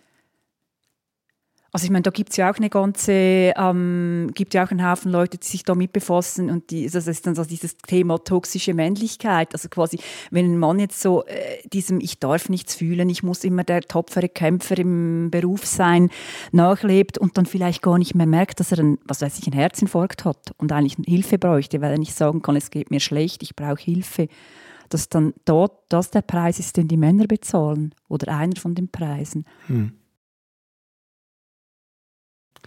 [1.70, 4.88] also ich meine, da gibt es ja auch eine ganze, ähm, gibt ja auch einen
[4.88, 8.72] Haufen Leute, die sich damit befassen und die, das ist dann so dieses Thema toxische
[8.72, 9.52] Männlichkeit.
[9.52, 9.98] Also quasi,
[10.30, 13.82] wenn ein Mann jetzt so äh, diesem Ich darf nichts fühlen, ich muss immer der
[13.82, 16.08] tapfere Kämpfer im Beruf sein,
[16.52, 19.60] nachlebt und dann vielleicht gar nicht mehr merkt, dass er ein, was weiß ich, einen
[19.60, 23.42] Herzinfarkt hat und eigentlich Hilfe bräuchte, weil er nicht sagen kann, es geht mir schlecht,
[23.42, 24.28] ich brauche Hilfe
[24.90, 28.88] dass dann dort das der Preis ist, den die Männer bezahlen oder einer von den
[28.88, 29.44] Preisen.
[29.66, 29.92] Hm.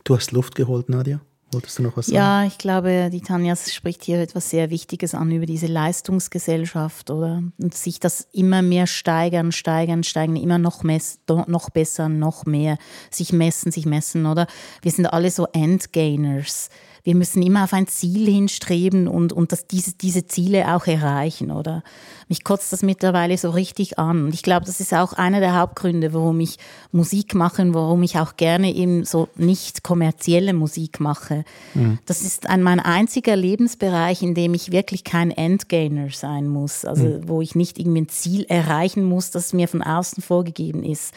[0.04, 1.22] Du hast Luft geholt, Nadja.
[1.54, 2.16] Wolltest du noch was sagen?
[2.16, 7.44] Ja, ich glaube, die Tanja spricht hier etwas sehr Wichtiges an über diese Leistungsgesellschaft oder
[7.58, 12.78] und sich das immer mehr steigern, steigern, steigern, immer noch, mess, noch besser, noch mehr,
[13.10, 14.48] sich messen, sich messen, oder?
[14.82, 16.70] Wir sind alle so Endgainers
[17.04, 21.52] wir müssen immer auf ein Ziel hinstreben und, und das, diese, diese Ziele auch erreichen,
[21.52, 21.84] oder?
[22.28, 24.26] Mich kotzt das mittlerweile so richtig an.
[24.26, 26.58] Und ich glaube, das ist auch einer der Hauptgründe, warum ich
[26.92, 31.44] Musik mache und warum ich auch gerne eben so nicht kommerzielle Musik mache.
[31.74, 32.00] Mhm.
[32.06, 36.86] Das ist ein, mein einziger Lebensbereich, in dem ich wirklich kein Endgainer sein muss.
[36.86, 37.28] Also, mhm.
[37.28, 41.14] wo ich nicht irgendwie ein Ziel erreichen muss, das mir von außen vorgegeben ist.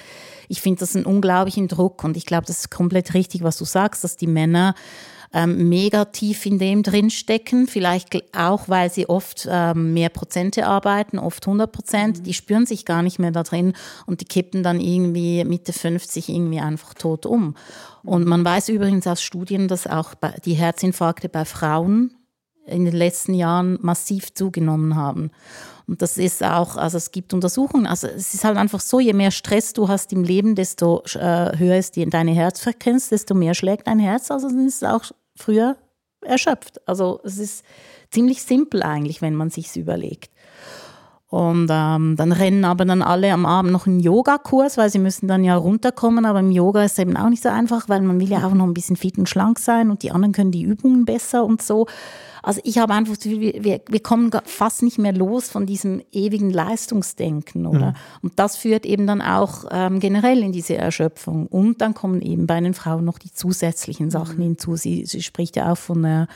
[0.49, 3.65] Ich finde das einen unglaublichen Druck und ich glaube, das ist komplett richtig, was du
[3.65, 4.75] sagst, dass die Männer
[5.35, 11.19] ähm, mega tief in dem drinstecken, vielleicht auch, weil sie oft ähm, mehr Prozente arbeiten,
[11.19, 12.23] oft 100 Prozent, mhm.
[12.23, 13.75] die spüren sich gar nicht mehr da drin
[14.07, 17.57] und die kippen dann irgendwie Mitte 50 irgendwie einfach tot um.
[18.05, 22.15] Und man weiß übrigens aus Studien, dass auch die Herzinfarkte bei Frauen
[22.67, 25.33] in den letzten Jahren massiv zugenommen haben.
[25.87, 29.13] Und das ist auch, also es gibt Untersuchungen, also es ist halt einfach so, je
[29.13, 33.55] mehr Stress du hast im Leben, desto äh, höher ist die, deine Herzfrequenz, desto mehr
[33.55, 34.31] schlägt dein Herz.
[34.31, 35.05] Also es ist auch
[35.37, 35.77] früher
[36.23, 36.87] erschöpft.
[36.89, 37.65] Also es ist
[38.11, 40.31] ziemlich simpel eigentlich, wenn man sich überlegt.
[41.35, 45.27] Und ähm, dann rennen aber dann alle am Abend noch einen Yogakurs, weil sie müssen
[45.27, 46.27] dann ja runterkommen.
[46.27, 48.55] Aber im Yoga ist es eben auch nicht so einfach, weil man will ja auch
[48.55, 51.61] noch ein bisschen fit und schlank sein und die anderen können die Übungen besser und
[51.61, 51.87] so.
[52.45, 56.03] Also ich habe einfach das Gefühl, wir, wir kommen fast nicht mehr los von diesem
[56.13, 57.93] ewigen Leistungsdenken, oder?
[57.93, 57.97] Mhm.
[58.21, 61.47] Und das führt eben dann auch ähm, generell in diese Erschöpfung.
[61.47, 64.43] Und dann kommen eben bei den Frauen noch die zusätzlichen Sachen mhm.
[64.43, 64.77] hinzu.
[64.77, 66.29] Sie, sie spricht ja auch von der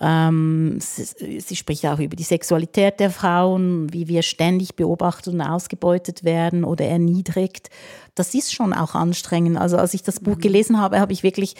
[0.00, 5.40] ähm, sie, sie, spricht auch über die Sexualität der Frauen, wie wir ständig beobachtet und
[5.40, 7.68] ausgebeutet werden oder erniedrigt.
[8.14, 9.56] Das ist schon auch anstrengend.
[9.56, 10.40] Also als ich das Buch mhm.
[10.40, 11.56] gelesen habe, habe ich wirklich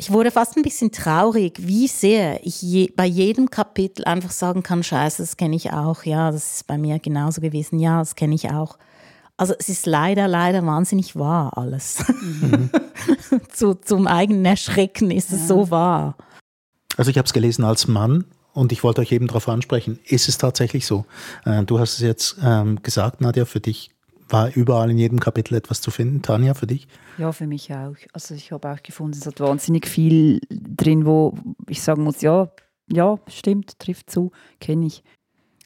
[0.00, 4.62] ich wurde fast ein bisschen traurig, wie sehr ich je, bei jedem Kapitel einfach sagen
[4.62, 8.14] kann, scheiße, das kenne ich auch, ja, das ist bei mir genauso gewesen, ja, das
[8.14, 8.78] kenne ich auch.
[9.36, 12.02] Also es ist leider, leider wahnsinnig wahr alles.
[12.22, 12.70] Mhm.
[13.52, 15.36] Zu, zum eigenen Erschrecken ist ja.
[15.36, 16.16] es so wahr.
[16.96, 20.30] Also ich habe es gelesen als Mann und ich wollte euch eben darauf ansprechen, ist
[20.30, 21.04] es tatsächlich so?
[21.44, 23.90] Äh, du hast es jetzt ähm, gesagt, Nadja, für dich
[24.32, 26.22] war überall in jedem Kapitel etwas zu finden.
[26.22, 26.86] Tanja, für dich?
[27.18, 27.96] Ja, für mich auch.
[28.12, 31.34] Also ich habe auch gefunden, es hat wahnsinnig viel drin, wo
[31.68, 32.50] ich sagen muss, ja,
[32.92, 35.02] ja, stimmt, trifft zu, kenne ich.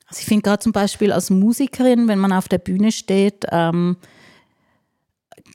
[0.06, 3.96] Also ich finde gerade zum Beispiel als Musikerin, wenn man auf der Bühne steht, ähm,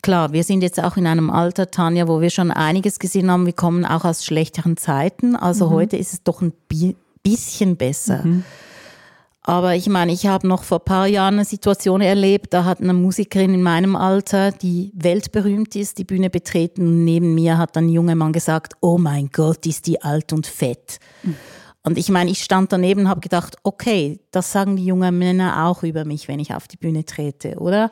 [0.01, 3.45] klar, wir sind jetzt auch in einem Alter, Tanja, wo wir schon einiges gesehen haben.
[3.45, 5.35] Wir kommen auch aus schlechteren Zeiten.
[5.35, 5.73] Also mhm.
[5.73, 6.53] heute ist es doch ein
[7.23, 8.25] bisschen besser.
[8.25, 8.43] Mhm.
[9.49, 12.81] Aber ich meine, ich habe noch vor ein paar Jahren eine Situation erlebt, da hat
[12.81, 16.83] eine Musikerin in meinem Alter, die weltberühmt ist, die Bühne betreten.
[16.83, 20.45] Und neben mir hat ein junger Mann gesagt, oh mein Gott, ist die alt und
[20.45, 20.99] fett.
[21.23, 21.35] Mhm.
[21.81, 25.65] Und ich meine, ich stand daneben und habe gedacht, okay, das sagen die jungen Männer
[25.65, 27.89] auch über mich, wenn ich auf die Bühne trete, oder?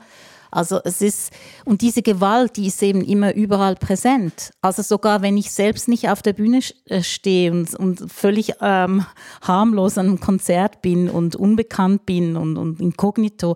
[0.52, 1.32] Also es ist,
[1.66, 4.52] und diese Gewalt, die ist eben immer überall präsent.
[4.62, 9.06] Also sogar wenn ich selbst nicht auf der Bühne äh, stehe und, und völlig ähm,
[9.42, 13.56] harmlos an einem Konzert bin und unbekannt bin und, und inkognito,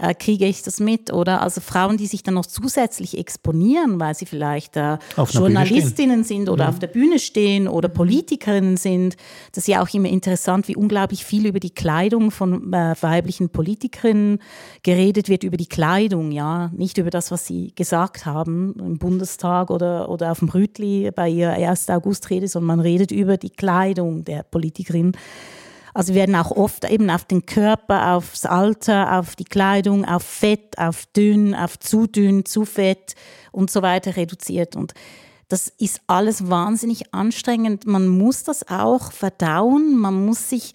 [0.00, 1.42] äh, kriege ich das mit, oder?
[1.42, 4.98] Also Frauen, die sich dann noch zusätzlich exponieren, weil sie vielleicht äh,
[5.30, 6.70] Journalistinnen sind oder ja.
[6.70, 6.74] Mhm.
[6.74, 9.16] auf der Bühne stehen oder Politikerinnen sind.
[9.52, 13.50] Das ist ja auch immer interessant, wie unglaublich viel über die Kleidung von äh, weiblichen
[13.50, 14.40] Politikerinnen
[14.82, 19.70] geredet wird, über die Kleidung, ja, nicht über das, was sie gesagt haben im Bundestag
[19.70, 21.90] oder, oder auf dem Rütli bei ihrer 1.
[21.90, 25.12] August-Rede, sondern man redet über die Kleidung der Politikerin.
[25.98, 30.22] Also wir werden auch oft eben auf den Körper, aufs Alter, auf die Kleidung, auf
[30.22, 33.16] Fett, auf dünn, auf zu dünn, zu fett
[33.50, 34.76] und so weiter reduziert.
[34.76, 34.94] Und
[35.48, 37.88] das ist alles wahnsinnig anstrengend.
[37.88, 40.72] Man muss das auch verdauen, man muss sich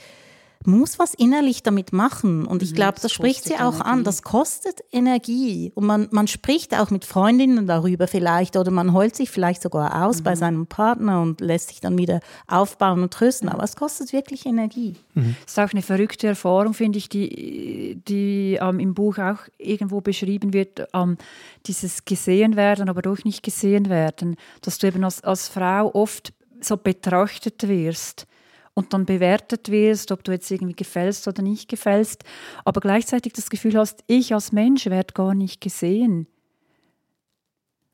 [0.67, 2.45] muss was innerlich damit machen.
[2.45, 3.89] Und ich mhm, glaube, das, das spricht sie auch Energie.
[3.89, 4.04] an.
[4.04, 5.71] Das kostet Energie.
[5.76, 10.06] Und man, man spricht auch mit Freundinnen darüber vielleicht oder man heult sich vielleicht sogar
[10.06, 10.23] aus mhm.
[10.23, 13.49] bei seinem Partner und lässt sich dann wieder aufbauen und trösten.
[13.49, 14.95] Aber es kostet wirklich Energie.
[15.13, 15.36] Mhm.
[15.43, 20.02] Das ist auch eine verrückte Erfahrung, finde ich, die, die ähm, im Buch auch irgendwo
[20.02, 20.88] beschrieben wird.
[20.93, 21.17] Ähm,
[21.65, 24.36] dieses gesehen werden, aber doch nicht gesehen werden.
[24.62, 28.28] Dass du eben als, als Frau oft so betrachtet wirst
[28.73, 32.23] und dann bewertet wirst, ob du jetzt irgendwie gefällst oder nicht gefällst,
[32.65, 36.27] aber gleichzeitig das Gefühl hast, ich als Mensch werde gar nicht gesehen.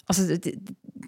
[0.08, 0.36] Also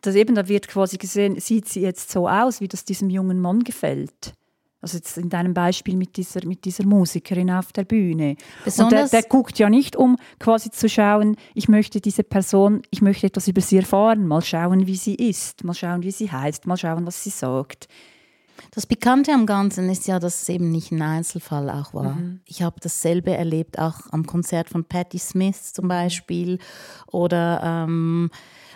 [0.02, 3.40] das eben, da wird quasi gesehen, sieht sie jetzt so aus, wie das diesem jungen
[3.40, 4.34] Mann gefällt.
[4.82, 8.36] Also jetzt in deinem Beispiel mit dieser, mit dieser Musikerin auf der Bühne.
[8.66, 12.82] Besonders und der, der guckt ja nicht, um quasi zu schauen, ich möchte diese Person,
[12.90, 16.32] ich möchte etwas über sie erfahren, mal schauen, wie sie ist, mal schauen, wie sie
[16.32, 17.88] heißt, mal schauen, was sie sagt.
[18.72, 22.16] Das Pikante am Ganzen ist ja, dass es eben nicht ein Einzelfall auch war.
[22.16, 22.42] Mhm.
[22.46, 26.60] Ich habe dasselbe erlebt, auch am Konzert von Patti Smith zum Beispiel.
[27.08, 28.30] Oder, ähm,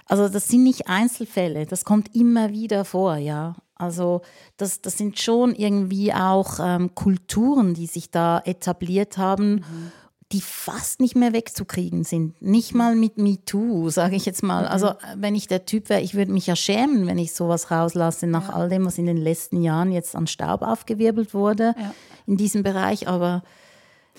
[0.06, 3.56] also das sind nicht Einzelfälle, das kommt immer wieder vor, ja.
[3.78, 4.22] Also
[4.58, 9.56] das, das sind schon irgendwie auch ähm, Kulturen, die sich da etabliert haben.
[9.56, 9.92] Mhm
[10.36, 12.42] die fast nicht mehr wegzukriegen sind.
[12.42, 14.64] Nicht mal mit MeToo, sage ich jetzt mal.
[14.64, 14.68] Mhm.
[14.68, 18.28] Also wenn ich der Typ wäre, ich würde mich ja schämen, wenn ich sowas rauslasse
[18.28, 18.56] nach ja.
[18.56, 21.94] all dem, was in den letzten Jahren jetzt an Staub aufgewirbelt wurde ja.
[22.28, 23.08] in diesem Bereich.
[23.08, 23.44] Aber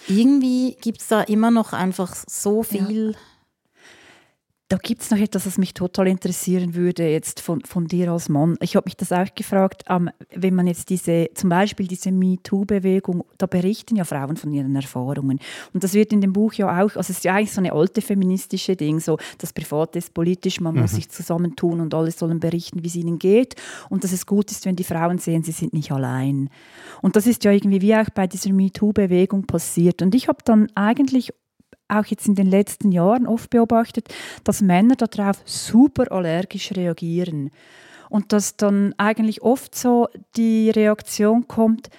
[0.08, 3.12] irgendwie gibt es da immer noch einfach so viel.
[3.12, 3.18] Ja
[4.68, 8.28] da gibt es noch etwas, was mich total interessieren würde, jetzt von, von dir als
[8.28, 8.56] Mann.
[8.60, 13.24] Ich habe mich das auch gefragt, ähm, wenn man jetzt diese, zum Beispiel diese MeToo-Bewegung,
[13.38, 15.38] da berichten ja Frauen von ihren Erfahrungen.
[15.72, 17.72] Und das wird in dem Buch ja auch, also es ist ja eigentlich so eine
[17.72, 20.80] alte feministische Ding, so das Private ist politisch, man mhm.
[20.80, 23.54] muss sich zusammentun und alle sollen berichten, wie es ihnen geht.
[23.88, 26.50] Und dass es gut ist, wenn die Frauen sehen, sie sind nicht allein.
[27.02, 30.02] Und das ist ja irgendwie wie auch bei dieser MeToo-Bewegung passiert.
[30.02, 31.32] Und ich habe dann eigentlich
[31.88, 34.08] auch jetzt in den letzten Jahren oft beobachtet,
[34.44, 37.50] dass Männer darauf super allergisch reagieren.
[38.08, 41.90] Und dass dann eigentlich oft so die Reaktion kommt,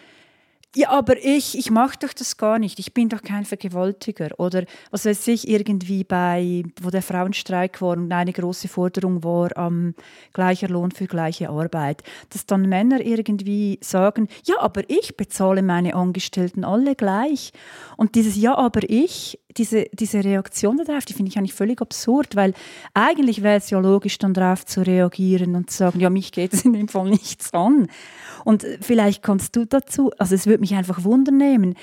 [0.77, 2.77] ja, aber ich, ich mache doch das gar nicht.
[2.77, 4.29] Ich bin doch kein Vergewaltiger.
[4.37, 9.57] Oder was weiß ich, irgendwie bei, wo der Frauenstreik war und eine große Forderung war,
[9.57, 9.95] ähm,
[10.33, 15.95] gleicher Lohn für gleiche Arbeit, dass dann Männer irgendwie sagen, ja, aber ich bezahle meine
[15.95, 17.53] Angestellten alle gleich.
[17.95, 22.35] Und dieses Ja, aber ich, diese, diese Reaktion darauf, die finde ich eigentlich völlig absurd,
[22.35, 22.53] weil
[22.93, 26.53] eigentlich wäre es ja logisch, dann darauf zu reagieren und zu sagen, ja, mich geht
[26.53, 27.87] es in dem Fall nichts an.
[28.45, 31.75] Und vielleicht kannst du dazu, also es würde mich einfach wundern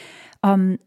[0.43, 0.79] ähm,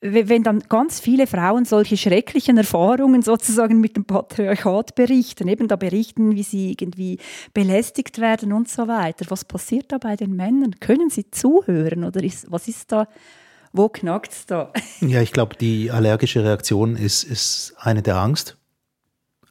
[0.00, 5.74] wenn dann ganz viele Frauen solche schrecklichen Erfahrungen sozusagen mit dem Patriarchat berichten, eben da
[5.74, 7.18] berichten, wie sie irgendwie
[7.52, 9.26] belästigt werden und so weiter.
[9.28, 10.78] Was passiert da bei den Männern?
[10.78, 13.08] Können sie zuhören oder ist, was ist da,
[13.72, 14.72] wo knackt es da?
[15.00, 18.56] Ja, ich glaube, die allergische Reaktion ist, ist eine der Angst.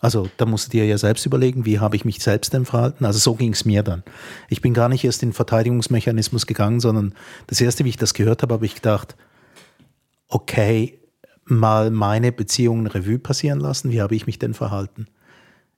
[0.07, 3.03] Also da musst du dir ja selbst überlegen, wie habe ich mich selbst denn verhalten.
[3.03, 4.03] Also so ging es mir dann.
[4.47, 7.13] Ich bin gar nicht erst in den Verteidigungsmechanismus gegangen, sondern
[7.47, 9.17] das erste, wie ich das gehört habe, habe ich gedacht,
[10.29, 10.97] okay,
[11.43, 13.91] mal meine Beziehungen Revue passieren lassen.
[13.91, 15.07] Wie habe ich mich denn verhalten?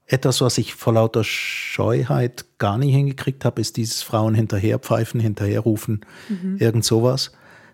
[0.05, 6.05] Etwas, was ich vor lauter Scheuheit gar nicht hingekriegt habe, ist dieses Frauen hinterherpfeifen, hinterherrufen,
[6.29, 6.57] mhm.
[6.59, 7.31] irgend sowas.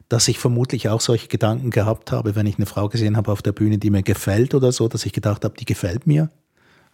[0.07, 3.41] Dass ich vermutlich auch solche Gedanken gehabt habe, wenn ich eine Frau gesehen habe auf
[3.41, 6.29] der Bühne, die mir gefällt oder so, dass ich gedacht habe, die gefällt mir.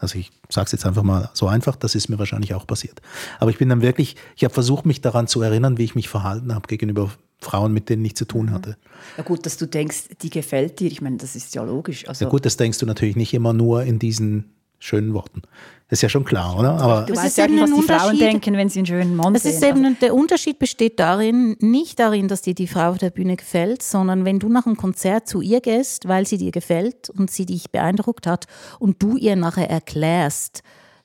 [0.02, 3.02] Also ich sage es jetzt einfach mal so einfach, das ist mir wahrscheinlich auch passiert.
[3.40, 6.10] Aber ich bin dann wirklich, ich habe versucht, mich daran zu erinnern, wie ich mich
[6.10, 8.78] verhalten habe gegenüber Frauen, mit denen ich zu tun hatte.
[9.18, 12.08] Ja gut, dass du denkst, die gefällt dir, ich meine, das ist ja logisch.
[12.08, 15.44] Also ja gut, das denkst du natürlich nicht immer nur in diesen schönen Worten.
[15.92, 16.80] Das ist ja schon klar, oder?
[16.80, 19.44] Aber du weißt ja nicht, was die Frauen denken, wenn sie einen schönen Mann es
[19.44, 19.52] sehen.
[19.52, 19.98] Ist eben, also.
[20.00, 24.24] Der Unterschied besteht darin, nicht darin, dass dir die Frau auf der Bühne gefällt, sondern
[24.24, 27.72] wenn du nach einem Konzert zu ihr gehst, weil sie dir gefällt und sie dich
[27.72, 28.46] beeindruckt hat
[28.80, 30.64] und du ihr nachher erklärst,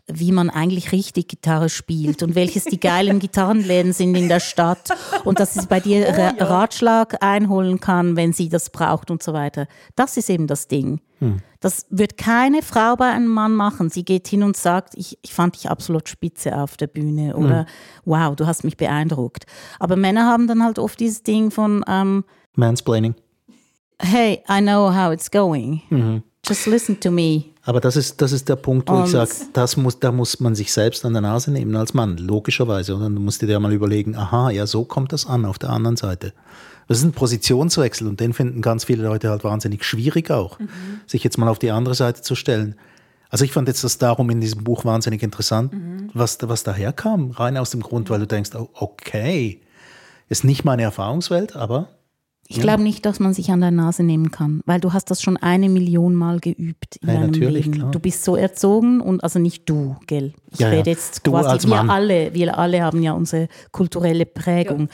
[0.09, 4.91] wie man eigentlich richtig Gitarre spielt und welches die geilen Gitarrenläden sind in der Stadt
[5.25, 6.45] und dass sie bei dir oh, ja.
[6.45, 9.67] Ratschlag einholen kann, wenn sie das braucht und so weiter.
[9.97, 11.01] Das ist eben das Ding.
[11.19, 11.41] Hm.
[11.61, 13.91] Das wird keine Frau bei einem Mann machen.
[13.91, 17.61] Sie geht hin und sagt, ich, ich fand dich absolut spitze auf der Bühne oder
[17.61, 17.67] hm.
[18.05, 19.47] wow, du hast mich beeindruckt.
[19.81, 23.15] Aber Männer haben dann halt oft dieses Ding von ähm, Mansplaining.
[24.01, 25.83] Hey, I know how it's going.
[25.89, 26.23] Mhm.
[26.49, 27.45] Just listen to me.
[27.63, 30.39] Aber das ist, das ist der Punkt, wo und ich sage, das muss, da muss
[30.39, 32.95] man sich selbst an der Nase nehmen als Mann, logischerweise.
[32.95, 35.71] Und dann musst du dir mal überlegen, aha, ja, so kommt das an auf der
[35.71, 36.33] anderen Seite.
[36.89, 40.69] Das ist ein Positionswechsel und den finden ganz viele Leute halt wahnsinnig schwierig auch, mhm.
[41.07, 42.77] sich jetzt mal auf die andere Seite zu stellen.
[43.29, 46.11] Also ich fand jetzt das darum in diesem Buch wahnsinnig interessant, mhm.
[46.15, 49.61] was, was daherkam, rein aus dem Grund, weil du denkst, oh, okay,
[50.29, 51.89] ist nicht meine Erfahrungswelt, aber
[52.49, 55.21] ich glaube nicht, dass man sich an der Nase nehmen kann, weil du hast das
[55.21, 57.73] schon eine Million Mal geübt in ja, deinem Leben.
[57.73, 57.91] Klar.
[57.91, 60.33] Du bist so erzogen und also nicht du, gell?
[60.53, 64.27] Ich ja, rede jetzt du quasi als wir alle, wir alle haben ja unsere kulturelle
[64.27, 64.89] Prägung.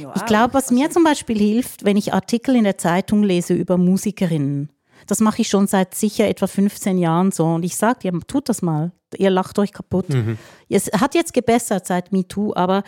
[0.00, 3.54] Ja, ich glaube, was mir zum Beispiel hilft, wenn ich Artikel in der Zeitung lese
[3.54, 4.70] über Musikerinnen,
[5.06, 8.48] das mache ich schon seit sicher etwa 15 Jahren so und ich sage, ja, tut
[8.48, 8.92] das mal.
[9.16, 10.10] Ihr lacht euch kaputt.
[10.10, 10.36] Mhm.
[10.68, 12.82] Es hat jetzt gebessert seit MeToo, aber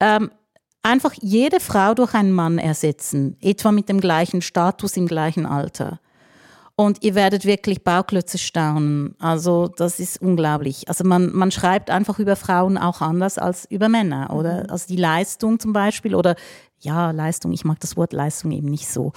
[0.00, 0.30] ähm,
[0.88, 6.00] einfach jede Frau durch einen Mann ersetzen, etwa mit dem gleichen Status im gleichen Alter.
[6.76, 9.16] Und ihr werdet wirklich Bauklötze staunen.
[9.18, 10.88] Also das ist unglaublich.
[10.88, 14.62] Also man, man schreibt einfach über Frauen auch anders als über Männer, oder?
[14.62, 14.70] Mhm.
[14.70, 16.36] Also die Leistung zum Beispiel oder
[16.80, 19.12] ja, Leistung, ich mag das Wort Leistung eben nicht so,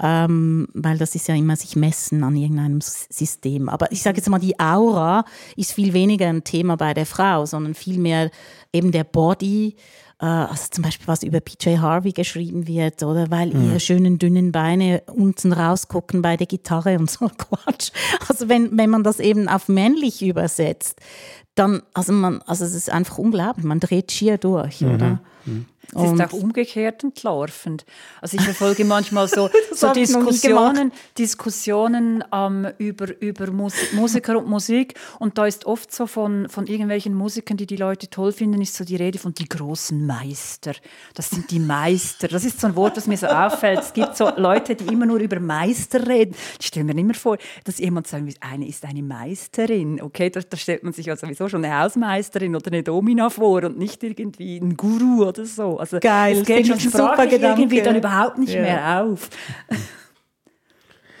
[0.00, 3.68] ähm, weil das ist ja immer sich messen an irgendeinem System.
[3.68, 7.44] Aber ich sage jetzt mal, die Aura ist viel weniger ein Thema bei der Frau,
[7.44, 8.30] sondern vielmehr
[8.72, 9.76] eben der Body,
[10.26, 13.70] also zum Beispiel was über PJ Harvey geschrieben wird, oder weil mhm.
[13.70, 17.90] ihre schönen dünnen Beine unten rausgucken bei der Gitarre und so Quatsch.
[18.28, 21.00] Also wenn, wenn man das eben auf männlich übersetzt,
[21.54, 24.94] dann, also man, also es ist einfach unglaublich, man dreht schier durch, mhm.
[24.94, 25.20] oder?
[25.44, 25.66] Mhm.
[25.94, 27.84] Es ist auch umgekehrt entlarvend.
[28.20, 34.94] Also ich verfolge manchmal so, so Diskussionen, Diskussionen ähm, über, über Musik, Musiker und Musik
[35.18, 38.74] und da ist oft so von, von irgendwelchen Musikern, die die Leute toll finden, ist
[38.74, 40.72] so die Rede von die großen Meister.
[41.14, 42.28] Das sind die Meister.
[42.28, 43.80] Das ist so ein Wort, das mir so auffällt.
[43.80, 46.34] Es gibt so Leute, die immer nur über Meister reden.
[46.58, 50.00] Ich stelle mir immer vor, dass jemand sagt, eine ist eine Meisterin.
[50.00, 53.64] Okay, da, da stellt man sich ja sowieso schon eine Hausmeisterin oder eine Domina vor
[53.64, 55.71] und nicht irgendwie ein Guru oder so.
[55.78, 58.62] Also Geil, es geht schon super irgendwie dann überhaupt nicht ja.
[58.62, 59.28] mehr auf.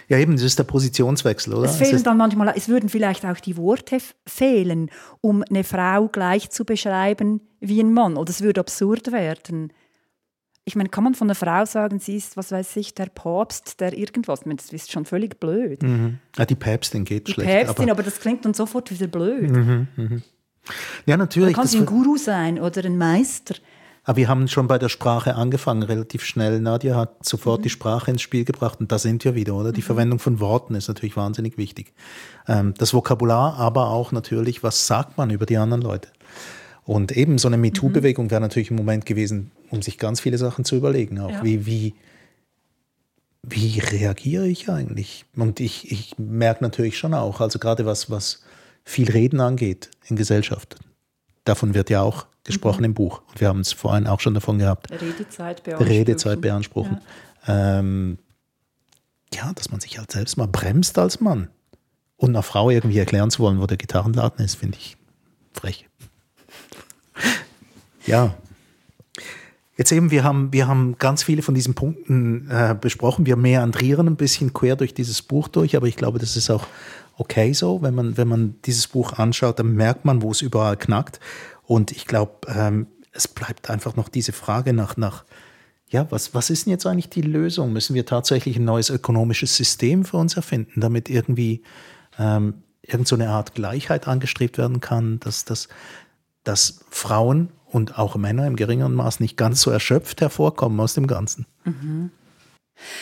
[0.08, 1.70] Ja, eben, das ist der Positionswechsel, oder?
[1.70, 4.90] Es fehlen dann manchmal, es würden vielleicht auch die Worte fehlen,
[5.22, 8.18] um eine Frau gleich zu beschreiben wie ein Mann.
[8.18, 9.72] Oder es würde absurd werden.
[10.64, 13.80] Ich meine, kann man von einer Frau sagen, sie ist, was weiß ich, der Papst,
[13.80, 14.40] der irgendwas?
[14.40, 15.82] Ich meine, das ist schon völlig blöd.
[15.82, 16.18] Mhm.
[16.36, 17.48] Ja, die Päpstin geht die schlecht.
[17.48, 19.50] Päpstin, aber, aber, das klingt dann sofort wieder blöd.
[19.50, 20.20] Mhm, mh.
[21.06, 21.56] Ja, natürlich.
[21.56, 23.54] Man kann sie ein Guru sein oder ein Meister.
[24.04, 26.60] Aber wir haben schon bei der Sprache angefangen, relativ schnell.
[26.60, 27.62] Nadja hat sofort mhm.
[27.64, 29.72] die Sprache ins Spiel gebracht und da sind wir wieder, oder?
[29.72, 29.86] Die mhm.
[29.86, 31.92] Verwendung von Worten ist natürlich wahnsinnig wichtig.
[32.48, 36.08] Ähm, das Vokabular, aber auch natürlich, was sagt man über die anderen Leute?
[36.84, 40.64] Und eben so eine MeToo-Bewegung wäre natürlich ein Moment gewesen, um sich ganz viele Sachen
[40.64, 41.20] zu überlegen.
[41.20, 41.44] Auch ja.
[41.44, 41.94] wie, wie,
[43.44, 45.26] wie reagiere ich eigentlich?
[45.36, 48.42] Und ich, ich merke natürlich schon auch, also gerade was, was
[48.84, 50.74] viel Reden angeht in Gesellschaft,
[51.44, 52.86] davon wird ja auch gesprochen mhm.
[52.86, 53.22] im Buch.
[53.28, 54.90] Und wir haben es vorhin auch schon davon gehabt.
[54.90, 55.92] Redezeit beanspruchen.
[55.92, 57.00] Redezeit beanspruchen.
[57.46, 57.78] Ja.
[57.78, 58.18] Ähm,
[59.34, 61.48] ja, dass man sich halt selbst mal bremst als Mann.
[62.16, 64.96] Und einer Frau irgendwie erklären zu wollen, wo der Gitarrenladen ist, finde ich
[65.52, 65.88] frech.
[68.06, 68.34] ja.
[69.76, 73.26] Jetzt eben, wir haben, wir haben ganz viele von diesen Punkten äh, besprochen.
[73.26, 76.66] Wir meandrieren ein bisschen quer durch dieses Buch durch, aber ich glaube, das ist auch
[77.16, 77.82] okay so.
[77.82, 81.20] Wenn man, wenn man dieses Buch anschaut, dann merkt man, wo es überall knackt.
[81.72, 85.24] Und ich glaube, ähm, es bleibt einfach noch diese Frage nach, nach
[85.88, 87.72] ja, was, was ist denn jetzt eigentlich die Lösung?
[87.72, 91.62] Müssen wir tatsächlich ein neues ökonomisches System für uns erfinden, damit irgendwie
[92.18, 95.68] ähm, irgend so eine Art Gleichheit angestrebt werden kann, dass, dass,
[96.44, 101.06] dass Frauen und auch Männer im geringeren Maß nicht ganz so erschöpft hervorkommen aus dem
[101.06, 101.46] Ganzen?
[101.64, 102.10] Mhm.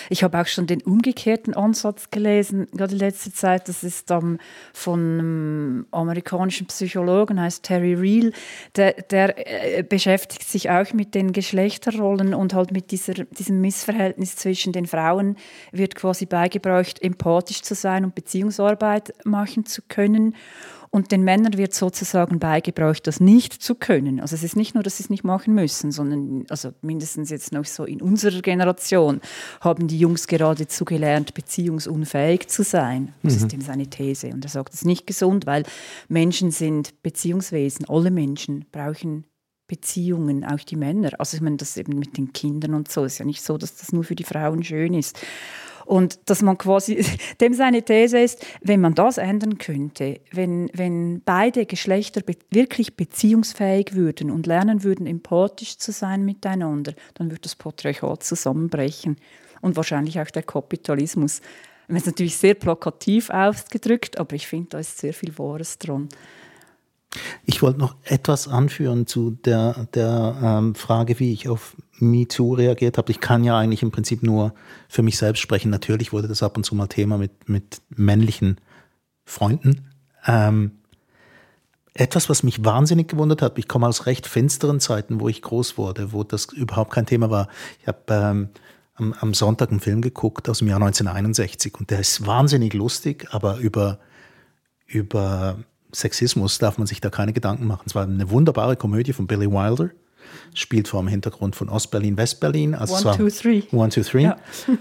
[0.09, 3.69] Ich habe auch schon den umgekehrten Ansatz gelesen, gerade in letzter Zeit.
[3.69, 4.39] Das ist um,
[4.73, 8.33] von einem amerikanischen Psychologen, heißt Terry Real.
[8.77, 14.37] Der, der äh, beschäftigt sich auch mit den Geschlechterrollen und halt mit dieser, diesem Missverhältnis
[14.37, 15.37] zwischen den Frauen
[15.73, 20.35] wird quasi beigebracht, empathisch zu sein und Beziehungsarbeit machen zu können.
[20.93, 24.21] Und den Männern wird sozusagen beigebracht, das nicht zu können.
[24.21, 27.53] Also es ist nicht nur, dass sie es nicht machen müssen, sondern also mindestens jetzt
[27.53, 29.21] noch so in unserer Generation
[29.61, 33.15] haben die Jungs geradezu gelernt, beziehungsunfähig zu sein.
[33.23, 33.47] Das mhm.
[33.47, 34.31] ist eben seine These.
[34.31, 35.63] Und er sagt, es ist nicht gesund, weil
[36.09, 37.89] Menschen sind Beziehungswesen.
[37.89, 39.27] Alle Menschen brauchen
[39.69, 41.11] Beziehungen, auch die Männer.
[41.21, 43.77] Also ich meine, das eben mit den Kindern und so ist ja nicht so, dass
[43.77, 45.21] das nur für die Frauen schön ist.
[45.91, 47.05] Und dass man quasi,
[47.41, 52.95] dem seine These ist, wenn man das ändern könnte, wenn, wenn beide Geschlechter be wirklich
[52.95, 59.17] beziehungsfähig würden und lernen würden, empathisch zu sein miteinander, dann würde das Patriarchat zusammenbrechen
[59.63, 61.41] und wahrscheinlich auch der Kapitalismus.
[61.89, 66.09] Das ist natürlich sehr plakativ ausgedrückt, aber ich finde, da ist sehr viel Wahres dran.
[67.45, 72.99] Ich wollte noch etwas anführen zu der, der ähm, Frage, wie ich auf MeToo reagiert
[72.99, 73.11] habe.
[73.11, 74.55] Ich kann ja eigentlich im Prinzip nur
[74.89, 75.71] für mich selbst sprechen.
[75.71, 78.61] Natürlich wurde das ab und zu mal Thema mit, mit männlichen
[79.25, 79.89] Freunden.
[80.27, 80.73] Ähm,
[81.95, 85.77] etwas, was mich wahnsinnig gewundert hat, ich komme aus recht finsteren Zeiten, wo ich groß
[85.77, 87.49] wurde, wo das überhaupt kein Thema war.
[87.81, 88.49] Ich habe ähm,
[88.95, 93.27] am, am Sonntag einen Film geguckt aus dem Jahr 1961 und der ist wahnsinnig lustig,
[93.33, 93.99] aber über,
[94.87, 95.59] über
[95.93, 97.85] Sexismus darf man sich da keine Gedanken machen.
[97.87, 99.91] Es war eine wunderbare Komödie von Billy Wilder,
[100.55, 102.75] spielt vor dem Hintergrund von Ostberlin, Westberlin.
[102.75, 103.63] Also one, two, three.
[103.73, 104.25] One, two, three.
[104.25, 104.37] Ja.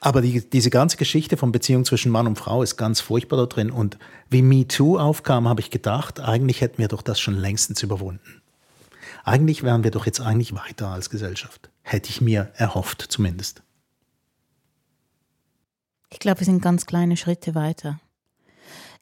[0.00, 3.46] Aber die, diese ganze Geschichte von Beziehung zwischen Mann und Frau ist ganz furchtbar da
[3.46, 3.70] drin.
[3.70, 3.98] Und
[4.30, 8.42] wie MeToo aufkam, habe ich gedacht, eigentlich hätten wir doch das schon längstens überwunden.
[9.24, 11.70] Eigentlich wären wir doch jetzt eigentlich weiter als Gesellschaft.
[11.82, 13.62] Hätte ich mir erhofft, zumindest.
[16.10, 17.98] Ich glaube, wir sind ganz kleine Schritte weiter.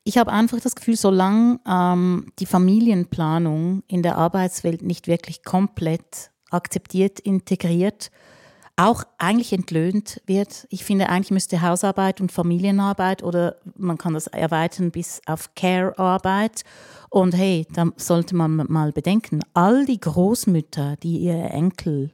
[0.07, 6.31] Ich habe einfach das Gefühl, solange ähm, die Familienplanung in der Arbeitswelt nicht wirklich komplett
[6.51, 8.11] akzeptiert, integriert,
[8.77, 10.67] auch eigentlich entlöhnt wird.
[10.69, 16.65] Ich finde, eigentlich müsste Hausarbeit und Familienarbeit oder man kann das erweitern bis auf Care-Arbeit.
[17.09, 22.13] Und hey, da sollte man mal bedenken, all die Großmütter, die ihre Enkel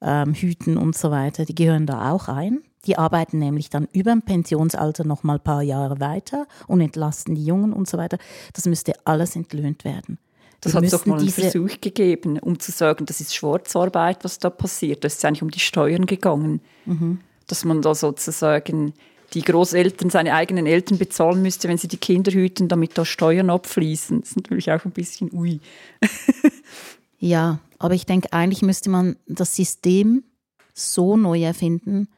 [0.00, 2.62] ähm, hüten und so weiter, die gehören da auch ein.
[2.86, 7.34] Die arbeiten nämlich dann über dem Pensionsalter noch mal ein paar Jahre weiter und entlasten
[7.34, 8.18] die Jungen und so weiter.
[8.52, 10.18] Das müsste alles entlöhnt werden.
[10.60, 14.38] Das hat es doch mal einen Versuch gegeben, um zu sagen, das ist Schwarzarbeit, was
[14.38, 15.04] da passiert.
[15.04, 16.60] Das ist eigentlich um die Steuern gegangen.
[16.86, 17.20] Mhm.
[17.46, 18.94] Dass man da sozusagen
[19.34, 23.50] die Großeltern, seine eigenen Eltern bezahlen müsste, wenn sie die Kinder hüten, damit da Steuern
[23.50, 24.20] abfließen.
[24.20, 25.60] Das ist natürlich auch ein bisschen ui.
[27.18, 30.24] ja, aber ich denke, eigentlich müsste man das System
[30.72, 32.08] so neu erfinden,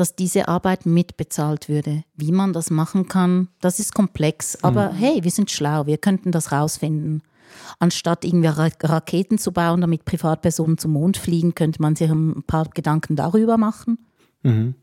[0.00, 2.04] dass diese Arbeit mitbezahlt würde.
[2.14, 4.62] Wie man das machen kann, das ist komplex.
[4.62, 4.96] Aber mhm.
[4.96, 7.22] hey, wir sind schlau, wir könnten das rausfinden.
[7.78, 12.68] Anstatt irgendwie Raketen zu bauen, damit Privatpersonen zum Mond fliegen, könnte man sich ein paar
[12.68, 13.98] Gedanken darüber machen.
[14.42, 14.74] Mhm.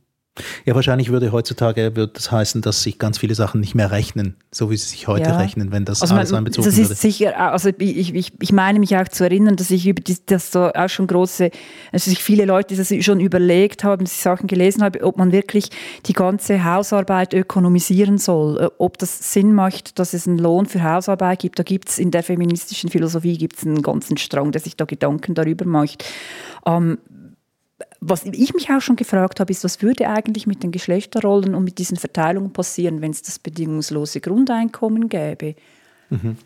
[0.65, 4.35] Ja, wahrscheinlich würde heutzutage wird das heißen, dass sich ganz viele Sachen nicht mehr rechnen,
[4.51, 5.37] so wie sie sich heute ja.
[5.37, 6.95] rechnen, wenn das also alles man, einbezogen das ist würde.
[6.95, 10.51] Sicher, also ich, ich, ich meine mich auch zu erinnern, dass ich über die, dass
[10.51, 11.51] so auch schon große,
[11.93, 15.31] also sich viele Leute das schon überlegt haben, dass ich Sachen gelesen habe, ob man
[15.31, 15.69] wirklich
[16.05, 20.83] die ganze Hausarbeit ökonomisieren soll, äh, ob das Sinn macht, dass es einen Lohn für
[20.83, 21.59] Hausarbeit gibt.
[21.59, 25.33] Da gibt es in der feministischen Philosophie gibt's einen ganzen Strang, der sich da Gedanken
[25.33, 26.03] darüber macht.
[26.65, 26.97] Ähm,
[28.07, 31.63] was ich mich auch schon gefragt habe, ist, was würde eigentlich mit den Geschlechterrollen und
[31.63, 35.55] mit diesen Verteilungen passieren, wenn es das bedingungslose Grundeinkommen gäbe?
[36.09, 36.37] Mhm.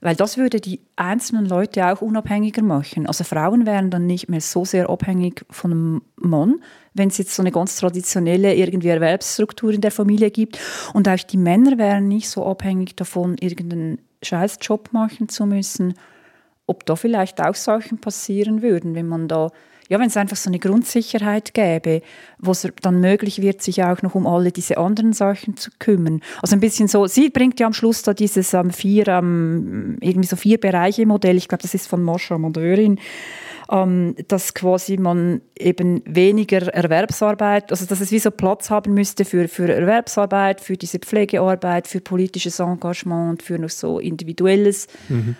[0.00, 3.06] Weil das würde die einzelnen Leute auch unabhängiger machen.
[3.06, 6.60] Also Frauen wären dann nicht mehr so sehr abhängig von einem Mann,
[6.94, 10.58] wenn es jetzt so eine ganz traditionelle irgendwie Erwerbsstruktur in der Familie gibt.
[10.92, 15.94] Und auch die Männer wären nicht so abhängig davon, irgendeinen Scheißjob machen zu müssen.
[16.66, 19.50] Ob da vielleicht auch Sachen passieren würden, wenn man da
[19.88, 22.02] ja, wenn es einfach so eine Grundsicherheit gäbe,
[22.38, 26.20] wo es dann möglich wird, sich auch noch um alle diese anderen Sachen zu kümmern.
[26.42, 30.28] Also ein bisschen so, sie bringt ja am Schluss da dieses ähm, vier, ähm, irgendwie
[30.28, 32.98] so vier Bereiche Modell, ich glaube, das ist von Moscha Mondeurin,
[33.70, 39.24] ähm, dass quasi man eben weniger Erwerbsarbeit, also dass es wie so Platz haben müsste
[39.24, 44.86] für, für Erwerbsarbeit, für diese Pflegearbeit, für politisches Engagement für noch so individuelles.
[45.08, 45.36] Mhm.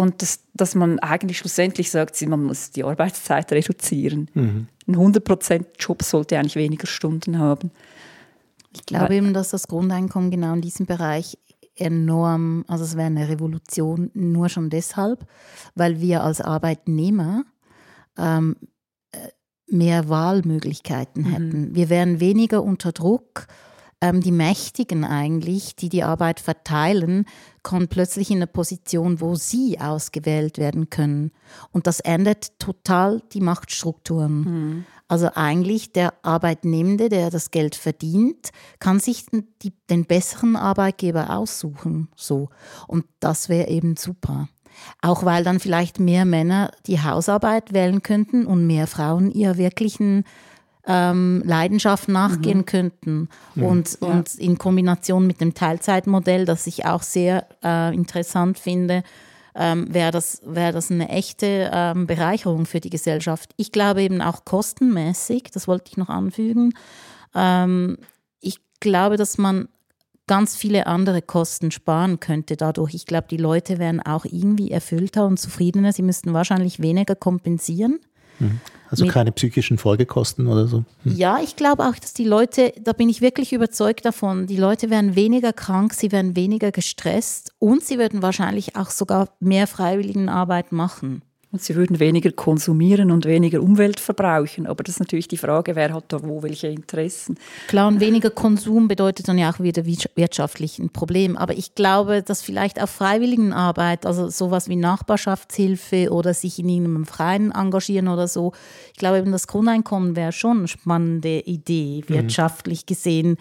[0.00, 4.30] Und das, dass man eigentlich schlussendlich sagt, man muss die Arbeitszeit reduzieren.
[4.32, 4.66] Mhm.
[4.88, 7.70] Ein 100%-Job sollte eigentlich weniger Stunden haben.
[8.72, 11.36] Ich glaube eben, dass das Grundeinkommen genau in diesem Bereich
[11.74, 15.26] enorm, also es wäre eine Revolution nur schon deshalb,
[15.74, 17.44] weil wir als Arbeitnehmer
[18.16, 18.56] ähm,
[19.12, 19.18] äh,
[19.66, 21.74] mehr Wahlmöglichkeiten hätten.
[21.74, 23.48] Wir wären weniger unter Druck.
[24.00, 27.26] Ähm, die Mächtigen eigentlich, die die Arbeit verteilen,
[27.62, 31.32] kommen plötzlich in eine Position, wo sie ausgewählt werden können.
[31.70, 34.86] Und das ändert total die Machtstrukturen.
[35.08, 39.26] Also eigentlich der Arbeitnehmende, der das Geld verdient, kann sich
[39.60, 42.08] die, den besseren Arbeitgeber aussuchen.
[42.16, 42.48] So.
[42.86, 44.48] Und das wäre eben super.
[45.02, 50.24] Auch weil dann vielleicht mehr Männer die Hausarbeit wählen könnten und mehr Frauen ihrer wirklichen
[50.86, 52.66] ähm, Leidenschaft nachgehen mhm.
[52.66, 53.28] könnten.
[53.54, 53.62] Mhm.
[53.62, 54.08] Und, ja.
[54.08, 59.02] und in Kombination mit dem Teilzeitmodell, das ich auch sehr äh, interessant finde,
[59.54, 63.52] ähm, wäre das, wär das eine echte ähm, Bereicherung für die Gesellschaft.
[63.56, 66.72] Ich glaube eben auch kostenmäßig, das wollte ich noch anfügen.
[67.34, 67.98] Ähm,
[68.40, 69.68] ich glaube, dass man
[70.26, 72.94] ganz viele andere Kosten sparen könnte dadurch.
[72.94, 75.92] Ich glaube, die Leute wären auch irgendwie erfüllter und zufriedener.
[75.92, 77.98] Sie müssten wahrscheinlich weniger kompensieren.
[78.40, 78.60] Mhm.
[78.90, 80.84] Also keine psychischen Folgekosten oder so?
[81.04, 81.16] Hm.
[81.16, 84.90] Ja, ich glaube auch, dass die Leute, da bin ich wirklich überzeugt davon, die Leute
[84.90, 90.72] werden weniger krank, sie werden weniger gestresst und sie würden wahrscheinlich auch sogar mehr Freiwilligenarbeit
[90.72, 91.22] machen.
[91.52, 94.68] Und sie würden weniger konsumieren und weniger Umwelt verbrauchen.
[94.68, 97.36] Aber das ist natürlich die Frage, wer hat da wo welche Interessen.
[97.66, 101.36] Klar, und weniger Konsum bedeutet dann ja auch wieder wirtschaftlich ein Problem.
[101.36, 107.04] Aber ich glaube, dass vielleicht auf Freiwilligenarbeit, also sowas wie Nachbarschaftshilfe oder sich in einem
[107.04, 108.52] Verein engagieren oder so,
[108.92, 112.14] ich glaube eben das Grundeinkommen wäre schon eine spannende Idee, mhm.
[112.14, 113.38] wirtschaftlich gesehen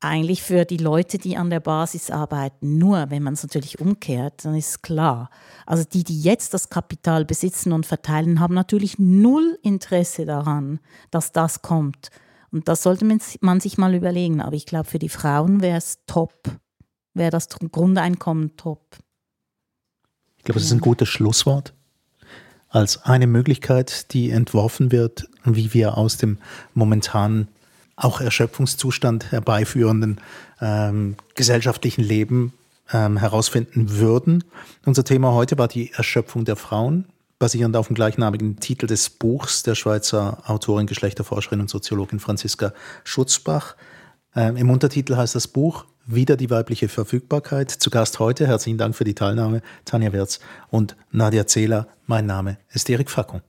[0.00, 2.78] eigentlich für die Leute, die an der Basis arbeiten.
[2.78, 5.30] Nur wenn man es natürlich umkehrt, dann ist klar.
[5.64, 10.80] Also die, die jetzt das Kapital besitzen und verteilen, haben natürlich null Interesse daran,
[11.10, 12.10] dass das kommt.
[12.52, 13.04] Und das sollte
[13.40, 14.40] man sich mal überlegen.
[14.40, 16.34] Aber ich glaube, für die Frauen wäre es top,
[17.14, 18.98] wäre das Grundeinkommen top.
[20.38, 21.74] Ich glaube, das ist ein gutes Schlusswort.
[22.68, 26.38] Als eine Möglichkeit, die entworfen wird, wie wir aus dem
[26.74, 27.48] momentanen
[27.96, 30.20] auch Erschöpfungszustand herbeiführenden
[30.60, 32.52] ähm, gesellschaftlichen Leben
[32.92, 34.44] ähm, herausfinden würden.
[34.84, 37.06] Unser Thema heute war die Erschöpfung der Frauen,
[37.38, 42.72] basierend auf dem gleichnamigen Titel des Buchs der Schweizer Autorin, Geschlechterforscherin und Soziologin Franziska
[43.02, 43.76] Schutzbach.
[44.34, 47.70] Ähm, Im Untertitel heißt das Buch Wieder die weibliche Verfügbarkeit.
[47.70, 50.38] Zu Gast heute, herzlichen Dank für die Teilnahme, Tanja Wirz
[50.68, 51.88] und Nadia Zehler.
[52.06, 53.40] Mein Name ist Erik Fackung.